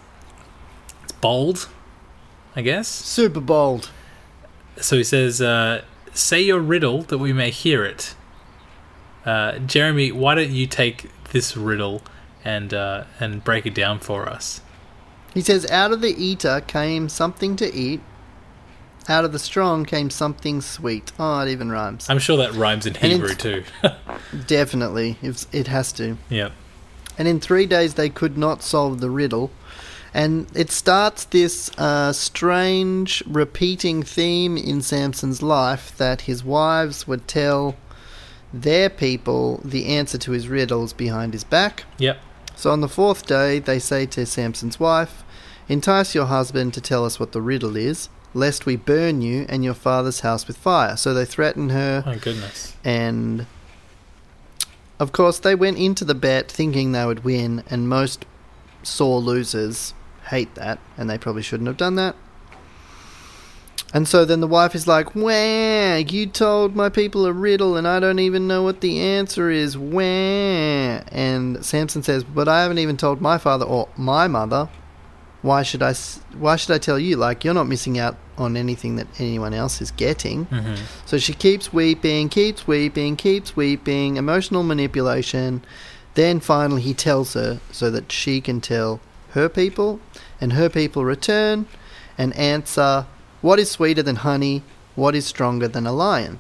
Bold, 1.23 1.69
I 2.53 2.61
guess. 2.61 2.89
Super 2.89 3.39
bold. 3.39 3.89
So 4.81 4.97
he 4.97 5.05
says, 5.05 5.41
uh, 5.41 5.83
Say 6.13 6.41
your 6.41 6.59
riddle 6.59 7.03
that 7.03 7.17
we 7.17 7.31
may 7.31 7.49
hear 7.49 7.85
it. 7.85 8.13
Uh, 9.25 9.59
Jeremy, 9.59 10.11
why 10.11 10.35
don't 10.35 10.51
you 10.51 10.67
take 10.67 11.09
this 11.31 11.55
riddle 11.55 12.01
and 12.43 12.73
uh, 12.73 13.05
and 13.21 13.41
break 13.41 13.65
it 13.65 13.73
down 13.73 13.99
for 13.99 14.27
us? 14.27 14.59
He 15.33 15.39
says, 15.39 15.65
Out 15.71 15.93
of 15.93 16.01
the 16.01 16.13
eater 16.21 16.59
came 16.59 17.07
something 17.07 17.55
to 17.55 17.73
eat. 17.73 18.01
Out 19.07 19.23
of 19.23 19.31
the 19.31 19.39
strong 19.39 19.85
came 19.85 20.09
something 20.09 20.59
sweet. 20.59 21.13
Oh, 21.17 21.39
it 21.39 21.49
even 21.49 21.71
rhymes. 21.71 22.09
I'm 22.09 22.19
sure 22.19 22.35
that 22.35 22.53
rhymes 22.53 22.85
in 22.85 22.95
Hebrew 22.95 23.33
too. 23.33 23.63
Definitely. 24.47 25.17
It 25.21 25.67
has 25.67 25.93
to. 25.93 26.17
Yeah. 26.29 26.51
And 27.17 27.29
in 27.29 27.39
three 27.39 27.65
days 27.65 27.93
they 27.93 28.09
could 28.09 28.37
not 28.37 28.61
solve 28.61 28.99
the 28.99 29.09
riddle. 29.09 29.51
And 30.13 30.47
it 30.55 30.69
starts 30.69 31.25
this 31.25 31.71
uh, 31.77 32.13
strange 32.13 33.23
repeating 33.25 34.03
theme 34.03 34.57
in 34.57 34.81
Samson's 34.81 35.41
life 35.41 35.97
that 35.97 36.21
his 36.21 36.43
wives 36.43 37.07
would 37.07 37.27
tell 37.27 37.75
their 38.53 38.89
people 38.89 39.59
the 39.65 39.87
answer 39.87 40.19
to 40.19 40.31
his 40.31 40.47
riddles 40.47 40.93
behind 40.93 41.33
his 41.33 41.43
back. 41.43 41.85
Yep. 41.97 42.19
So 42.55 42.69
on 42.69 42.81
the 42.81 42.87
fourth 42.87 43.25
day, 43.25 43.57
they 43.57 43.79
say 43.79 44.05
to 44.07 44.25
Samson's 44.25 44.79
wife, 44.79 45.23
Entice 45.67 46.13
your 46.13 46.25
husband 46.25 46.73
to 46.75 46.81
tell 46.81 47.05
us 47.05 47.19
what 47.19 47.31
the 47.31 47.41
riddle 47.41 47.75
is, 47.75 48.09
lest 48.35 48.65
we 48.67 48.75
burn 48.75 49.21
you 49.21 49.45
and 49.49 49.63
your 49.63 49.73
father's 49.73 50.19
house 50.19 50.45
with 50.45 50.57
fire. 50.57 50.95
So 50.97 51.13
they 51.13 51.25
threaten 51.25 51.69
her, 51.69 52.03
My 52.05 52.17
goodness. 52.17 52.75
and 52.83 53.47
of 54.99 55.11
course, 55.11 55.39
they 55.39 55.55
went 55.55 55.79
into 55.79 56.05
the 56.05 56.15
bet 56.15 56.51
thinking 56.51 56.91
they 56.91 57.05
would 57.05 57.23
win, 57.23 57.63
and 57.69 57.89
most 57.89 58.25
sore 58.83 59.19
losers 59.19 59.93
hate 60.27 60.55
that, 60.55 60.79
and 60.97 61.09
they 61.09 61.17
probably 61.17 61.41
shouldn't 61.41 61.67
have 61.67 61.77
done 61.77 61.95
that. 61.95 62.15
And 63.93 64.07
so 64.07 64.25
then 64.25 64.39
the 64.39 64.47
wife 64.47 64.73
is 64.73 64.87
like, 64.87 65.13
Wah, 65.15 65.95
you 65.97 66.25
told 66.25 66.75
my 66.75 66.89
people 66.89 67.27
a 67.27 67.31
riddle 67.31 67.77
and 67.77 67.87
I 67.87 67.99
don't 67.99 68.17
even 68.17 68.47
know 68.47 68.63
what 68.63 68.81
the 68.81 68.99
answer 68.99 69.51
is. 69.51 69.77
Wah. 69.77 70.01
And 70.01 71.63
Samson 71.63 72.01
says, 72.01 72.23
But 72.23 72.47
I 72.47 72.63
haven't 72.63 72.79
even 72.79 72.97
told 72.97 73.21
my 73.21 73.37
father 73.37 73.65
or 73.65 73.87
my 73.95 74.27
mother. 74.27 74.67
Why 75.43 75.61
should 75.61 75.83
I, 75.83 75.93
why 76.37 76.55
should 76.55 76.73
I 76.73 76.79
tell 76.79 76.97
you? 76.97 77.17
Like, 77.17 77.43
you're 77.43 77.53
not 77.53 77.67
missing 77.67 77.99
out 77.99 78.17
on 78.35 78.57
anything 78.57 78.95
that 78.95 79.07
anyone 79.19 79.53
else 79.53 79.79
is 79.79 79.91
getting. 79.91 80.45
hmm 80.45 80.75
So 81.05 81.19
she 81.19 81.33
keeps 81.33 81.71
weeping, 81.71 82.29
keeps 82.29 82.65
weeping, 82.65 83.15
keeps 83.15 83.55
weeping, 83.55 84.17
emotional 84.17 84.63
manipulation. 84.63 85.63
Then 86.15 86.39
finally 86.39 86.81
he 86.81 86.95
tells 86.95 87.33
her 87.35 87.59
so 87.71 87.91
that 87.91 88.11
she 88.11 88.41
can 88.41 88.59
tell 88.59 89.01
her 89.33 89.49
people, 89.49 89.99
and 90.41 90.53
her 90.53 90.69
people 90.69 91.03
return 91.05 91.65
and 92.17 92.35
answer, 92.35 93.05
What 93.41 93.59
is 93.59 93.69
sweeter 93.71 94.03
than 94.03 94.17
honey? 94.17 94.63
What 94.95 95.15
is 95.15 95.25
stronger 95.25 95.67
than 95.67 95.85
a 95.87 95.91
lion? 95.93 96.39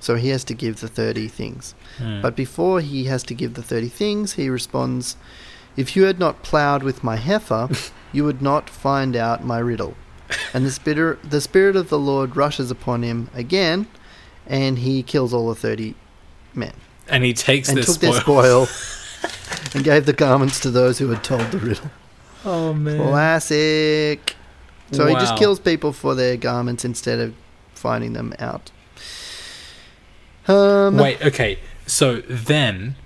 So 0.00 0.16
he 0.16 0.28
has 0.28 0.44
to 0.44 0.54
give 0.54 0.80
the 0.80 0.88
30 0.88 1.28
things. 1.28 1.74
Hmm. 1.98 2.20
But 2.20 2.36
before 2.36 2.80
he 2.80 3.04
has 3.04 3.22
to 3.24 3.34
give 3.34 3.54
the 3.54 3.62
30 3.62 3.88
things, 3.88 4.34
he 4.34 4.50
responds, 4.50 5.16
If 5.76 5.96
you 5.96 6.04
had 6.04 6.18
not 6.18 6.42
ploughed 6.42 6.82
with 6.82 7.02
my 7.02 7.16
heifer, 7.16 7.68
you 8.12 8.24
would 8.24 8.42
not 8.42 8.68
find 8.68 9.16
out 9.16 9.44
my 9.44 9.58
riddle. 9.58 9.94
And 10.52 10.66
the 10.66 10.70
spirit, 10.70 11.18
the 11.30 11.40
spirit 11.40 11.76
of 11.76 11.88
the 11.88 11.98
Lord 11.98 12.36
rushes 12.36 12.70
upon 12.70 13.02
him 13.02 13.30
again, 13.34 13.86
and 14.46 14.78
he 14.80 15.02
kills 15.02 15.32
all 15.32 15.48
the 15.48 15.54
30 15.54 15.94
men. 16.54 16.72
and 17.08 17.24
he 17.24 17.32
takes 17.32 17.68
And 17.68 17.78
their 17.78 17.84
took 17.84 17.94
spoil. 17.94 18.12
their 18.12 18.20
spoil 18.20 18.68
and 19.74 19.84
gave 19.84 20.04
the 20.06 20.12
garments 20.12 20.60
to 20.60 20.70
those 20.70 20.98
who 20.98 21.08
had 21.08 21.24
told 21.24 21.50
the 21.50 21.58
riddle. 21.58 21.90
Oh 22.44 22.74
man. 22.74 22.98
Classic. 22.98 24.36
So 24.92 25.06
he 25.06 25.14
just 25.14 25.36
kills 25.36 25.58
people 25.58 25.92
for 25.92 26.14
their 26.14 26.36
garments 26.36 26.84
instead 26.84 27.18
of 27.18 27.34
finding 27.74 28.12
them 28.12 28.34
out. 28.38 28.70
Um, 30.46 30.96
Wait, 30.96 31.24
okay. 31.24 31.58
So 31.86 32.20
then, 32.20 32.96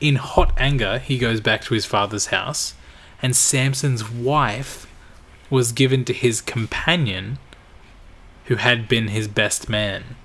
in 0.00 0.16
hot 0.16 0.52
anger, 0.58 0.98
he 0.98 1.18
goes 1.18 1.40
back 1.40 1.62
to 1.64 1.74
his 1.74 1.84
father's 1.84 2.26
house, 2.26 2.74
and 3.22 3.36
Samson's 3.36 4.08
wife 4.08 4.86
was 5.50 5.72
given 5.72 6.04
to 6.06 6.12
his 6.12 6.40
companion, 6.40 7.38
who 8.46 8.56
had 8.56 8.88
been 8.88 9.08
his 9.08 9.28
best 9.28 9.68
man. 9.68 10.16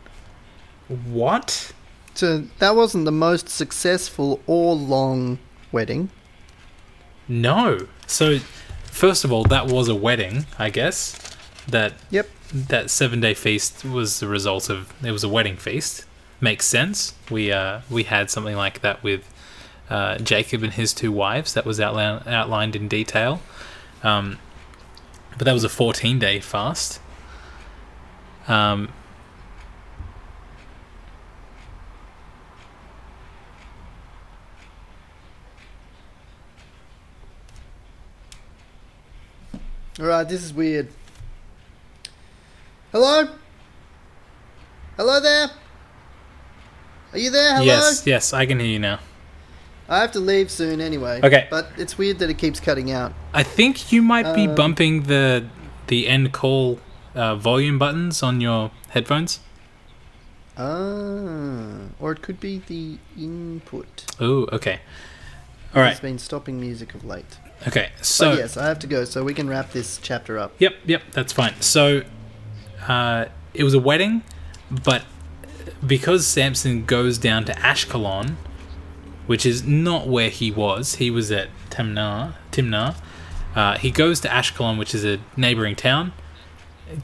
What? 0.88 1.74
So 2.14 2.46
that 2.60 2.76
wasn't 2.76 3.06
the 3.06 3.12
most 3.12 3.50
successful 3.50 4.42
or 4.48 4.76
long 4.76 5.40
wedding. 5.72 6.10
No. 7.28 7.88
So, 8.08 8.40
first 8.86 9.24
of 9.24 9.32
all, 9.32 9.44
that 9.46 9.68
was 9.68 9.88
a 9.90 9.96
wedding, 9.96 10.46
I 10.60 10.70
guess. 10.70 11.20
That 11.68 11.94
Yep. 12.12 12.30
that 12.54 12.90
seven 12.90 13.20
day 13.22 13.34
feast 13.34 13.84
was 13.86 14.20
the 14.20 14.28
result 14.28 14.70
of 14.70 14.94
it 15.04 15.12
was 15.12 15.24
a 15.24 15.30
wedding 15.30 15.58
feast. 15.58 16.06
Makes 16.42 16.66
sense. 16.66 17.14
We 17.32 17.52
uh 17.52 17.82
we 17.90 18.04
had 18.04 18.30
something 18.30 18.56
like 18.56 18.82
that 18.82 19.02
with 19.04 19.30
uh, 19.90 20.18
Jacob 20.18 20.64
and 20.64 20.74
his 20.74 20.94
two 20.94 21.12
wives. 21.12 21.54
That 21.54 21.66
was 21.66 21.80
outlined 21.80 22.28
outlined 22.28 22.76
in 22.76 22.88
detail. 22.88 23.42
Um, 24.04 24.40
but 25.38 25.46
that 25.46 25.54
was 25.54 25.64
a 25.64 25.70
fourteen 25.70 26.20
day 26.20 26.40
fast. 26.40 27.00
Um, 28.48 28.90
Alright, 40.04 40.28
this 40.28 40.44
is 40.44 40.54
weird. 40.54 40.90
Hello? 42.92 43.30
Hello 44.98 45.22
there? 45.22 45.50
Are 47.14 47.18
you 47.18 47.32
there? 47.32 47.54
Hello? 47.54 47.64
yes, 47.64 48.06
yes, 48.06 48.34
I 48.34 48.46
can 48.46 48.60
hear 48.60 48.68
you 48.68 48.80
now. 48.80 49.00
I 49.88 50.00
have 50.00 50.12
to 50.12 50.20
leave 50.20 50.52
soon 50.52 50.82
anyway. 50.82 51.22
Okay. 51.24 51.48
But 51.50 51.70
it's 51.78 51.98
weird 51.98 52.20
that 52.20 52.30
it 52.30 52.38
keeps 52.38 52.60
cutting 52.60 52.92
out. 52.92 53.14
I 53.34 53.44
think 53.44 53.94
you 53.94 54.02
might 54.02 54.36
be 54.36 54.46
Uh, 54.46 54.54
bumping 54.56 55.04
the 55.04 55.46
the 55.88 56.10
end 56.10 56.34
call 56.34 56.80
uh, 57.16 57.38
volume 57.38 57.80
buttons 57.80 58.22
on 58.22 58.42
your 58.42 58.72
headphones. 58.90 59.40
Ah. 60.58 61.88
Or 62.02 62.12
it 62.12 62.22
could 62.22 62.42
be 62.42 62.62
the 62.68 62.98
input. 63.18 64.04
Oh, 64.20 64.50
okay. 64.52 64.82
All 65.74 65.82
right. 65.82 65.92
It's 65.92 66.02
been 66.02 66.20
stopping 66.20 66.60
music 66.60 66.94
of 66.94 67.06
late. 67.06 67.38
Okay. 67.68 67.92
So 68.02 68.34
So 68.34 68.34
yes, 68.34 68.58
I 68.58 68.68
have 68.68 68.80
to 68.80 68.88
go 68.88 69.06
so 69.06 69.24
we 69.24 69.34
can 69.34 69.50
wrap 69.50 69.72
this 69.72 70.00
chapter 70.02 70.38
up. 70.38 70.54
Yep, 70.60 70.76
yep, 70.86 71.02
that's 71.12 71.32
fine. 71.32 71.60
So, 71.62 72.04
uh, 72.88 73.26
it 73.54 73.64
was 73.64 73.74
a 73.74 73.80
wedding, 73.80 74.24
but 74.70 75.04
because 75.86 76.26
Samson 76.28 76.86
goes 76.86 77.18
down 77.18 77.46
to 77.46 77.54
Ashkelon, 77.54 78.36
which 79.28 79.46
is 79.46 79.64
not 79.64 80.08
where 80.08 80.30
he 80.30 80.52
was, 80.52 80.96
he 80.96 81.10
was 81.10 81.32
at 81.32 81.50
Timnah. 81.70 82.34
Timnah. 82.52 82.96
Uh, 83.56 83.78
he 83.78 83.92
goes 83.92 84.20
to 84.22 84.28
Ashkelon, 84.28 84.78
which 84.78 84.94
is 84.96 85.06
a 85.06 85.20
neighboring 85.38 85.76
town, 85.76 86.12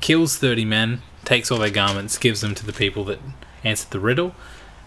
kills 0.02 0.38
thirty 0.38 0.66
men, 0.66 1.02
takes 1.24 1.52
all 1.52 1.60
their 1.60 1.70
garments, 1.70 2.18
gives 2.18 2.42
them 2.42 2.56
to 2.56 2.66
the 2.66 2.74
people 2.74 3.04
that 3.06 3.20
answered 3.64 3.92
the 3.92 4.00
riddle, 4.00 4.36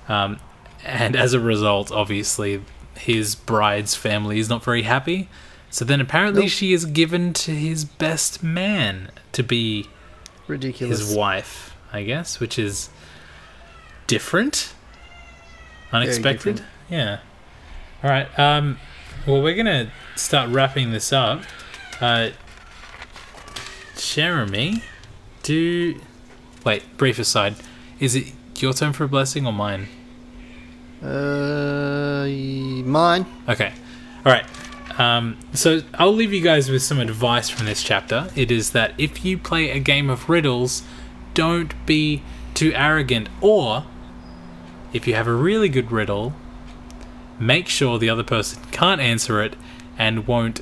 um, 0.08 0.40
and 0.84 1.14
as 1.14 1.32
a 1.32 1.40
result, 1.40 1.92
obviously, 1.92 2.62
his 2.96 3.34
bride's 3.34 3.94
family 3.94 4.38
is 4.38 4.48
not 4.48 4.64
very 4.64 4.82
happy. 4.82 5.28
So 5.72 5.84
then 5.84 6.00
apparently 6.00 6.42
Nope. 6.42 6.50
she 6.50 6.72
is 6.74 6.84
given 6.84 7.32
to 7.32 7.50
his 7.50 7.84
best 7.84 8.42
man 8.42 9.10
to 9.32 9.42
be 9.42 9.88
Ridiculous. 10.46 11.00
his 11.00 11.16
wife, 11.16 11.74
I 11.92 12.02
guess, 12.04 12.38
which 12.38 12.58
is 12.58 12.90
different, 14.06 14.74
unexpected. 15.90 16.56
different. 16.56 16.72
Yeah. 16.90 17.18
All 18.04 18.10
right. 18.10 18.38
Um. 18.38 18.78
Well, 19.26 19.40
we're 19.42 19.54
gonna 19.56 19.90
start 20.14 20.50
wrapping 20.50 20.92
this 20.92 21.10
up. 21.12 21.40
Uh. 22.00 22.30
Jeremy, 23.96 24.82
do 25.42 25.98
wait. 26.66 26.82
Brief 26.98 27.18
aside. 27.18 27.54
Is 27.98 28.14
it 28.14 28.32
your 28.58 28.74
turn 28.74 28.92
for 28.92 29.04
a 29.04 29.08
blessing 29.08 29.46
or 29.46 29.52
mine? 29.54 29.88
Uh, 31.02 32.26
mine. 32.86 33.24
Okay. 33.48 33.72
All 34.26 34.32
right. 34.32 34.44
Um, 34.98 35.38
so 35.52 35.82
I'll 35.94 36.12
leave 36.12 36.32
you 36.32 36.40
guys 36.40 36.70
with 36.70 36.82
some 36.82 36.98
advice 36.98 37.48
from 37.48 37.66
this 37.66 37.82
chapter. 37.82 38.28
It 38.36 38.50
is 38.50 38.70
that 38.72 38.92
if 38.98 39.24
you 39.24 39.38
play 39.38 39.70
a 39.70 39.78
game 39.78 40.10
of 40.10 40.28
riddles, 40.28 40.82
don't 41.34 41.74
be 41.86 42.22
too 42.54 42.72
arrogant, 42.74 43.28
or 43.40 43.84
if 44.92 45.06
you 45.06 45.14
have 45.14 45.26
a 45.26 45.32
really 45.32 45.68
good 45.68 45.90
riddle, 45.90 46.34
make 47.38 47.68
sure 47.68 47.98
the 47.98 48.10
other 48.10 48.22
person 48.22 48.62
can't 48.70 49.00
answer 49.00 49.42
it 49.42 49.56
and 49.98 50.26
won't 50.26 50.60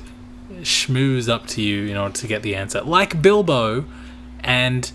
schmooze 0.61 1.29
up 1.29 1.47
to 1.47 1.61
you 1.61 1.87
in 1.87 1.97
order 1.97 2.13
to 2.13 2.27
get 2.27 2.41
the 2.41 2.55
answer. 2.55 2.81
Like 2.81 3.21
Bilbo 3.21 3.85
and 4.41 4.91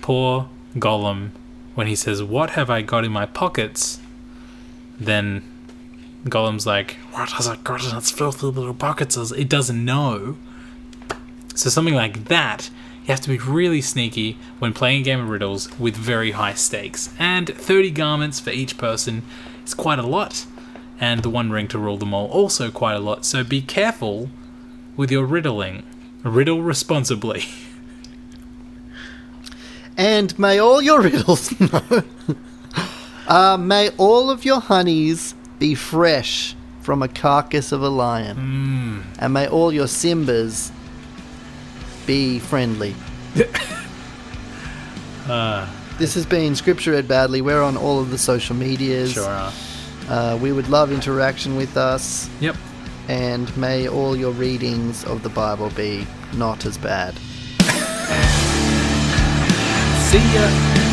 poor 0.00 0.48
Gollum 0.76 1.30
when 1.74 1.86
he 1.86 1.96
says, 1.96 2.22
What 2.22 2.50
have 2.50 2.70
I 2.70 2.82
got 2.82 3.04
in 3.04 3.12
my 3.12 3.26
pockets? 3.26 4.00
Then 4.98 5.42
Gollum's 6.24 6.66
like, 6.66 6.92
What 7.12 7.32
has 7.32 7.46
it 7.46 7.64
got 7.64 7.84
in 7.84 7.96
its 7.96 8.10
filthy 8.10 8.46
little 8.46 8.74
pockets? 8.74 9.16
It 9.16 9.48
doesn't 9.48 9.84
know. 9.84 10.36
So, 11.54 11.70
something 11.70 11.94
like 11.94 12.24
that, 12.24 12.70
you 13.02 13.08
have 13.08 13.20
to 13.22 13.28
be 13.28 13.38
really 13.38 13.80
sneaky 13.80 14.38
when 14.58 14.72
playing 14.72 15.02
a 15.02 15.04
game 15.04 15.20
of 15.20 15.28
riddles 15.28 15.78
with 15.78 15.96
very 15.96 16.32
high 16.32 16.54
stakes. 16.54 17.14
And 17.18 17.48
30 17.48 17.90
garments 17.90 18.40
for 18.40 18.50
each 18.50 18.78
person 18.78 19.22
is 19.64 19.74
quite 19.74 19.98
a 19.98 20.06
lot. 20.06 20.46
And 20.98 21.22
the 21.22 21.30
one 21.30 21.50
ring 21.50 21.68
to 21.68 21.78
rule 21.78 21.98
them 21.98 22.14
all, 22.14 22.28
also 22.28 22.70
quite 22.70 22.94
a 22.94 23.00
lot. 23.00 23.24
So, 23.24 23.44
be 23.44 23.60
careful 23.60 24.30
with 24.96 25.10
your 25.10 25.24
riddling. 25.24 25.82
Riddle 26.22 26.62
responsibly. 26.62 27.44
And 29.96 30.36
may 30.38 30.58
all 30.58 30.82
your 30.82 31.00
riddles 31.00 31.58
no. 31.72 32.02
uh, 33.28 33.56
may 33.56 33.90
all 33.90 34.28
of 34.28 34.44
your 34.44 34.60
honeys 34.60 35.33
be 35.58 35.74
fresh 35.74 36.54
from 36.80 37.02
a 37.02 37.08
carcass 37.08 37.72
of 37.72 37.82
a 37.82 37.88
lion. 37.88 39.04
And 39.18 39.32
may 39.32 39.46
all 39.48 39.72
your 39.72 39.86
Simbas 39.86 40.70
be 42.06 42.38
friendly. 42.38 42.94
Uh, 45.26 45.66
This 45.98 46.12
has 46.16 46.26
been 46.26 46.54
Scripture 46.54 46.90
Read 46.92 47.08
Badly. 47.08 47.40
We're 47.40 47.62
on 47.62 47.78
all 47.78 47.98
of 47.98 48.10
the 48.10 48.18
social 48.18 48.54
medias. 48.54 49.12
sure 49.12 49.24
are. 49.26 49.52
Uh, 50.06 50.36
we 50.36 50.52
would 50.52 50.68
love 50.68 50.92
interaction 50.92 51.56
with 51.56 51.78
us. 51.78 52.28
Yep. 52.40 52.56
And 53.08 53.56
may 53.56 53.88
all 53.88 54.14
your 54.16 54.32
readings 54.32 55.02
of 55.06 55.22
the 55.22 55.30
Bible 55.30 55.70
be 55.70 56.06
not 56.34 56.66
as 56.66 56.76
bad. 56.76 57.14
See 60.10 60.18
ya. 60.34 60.83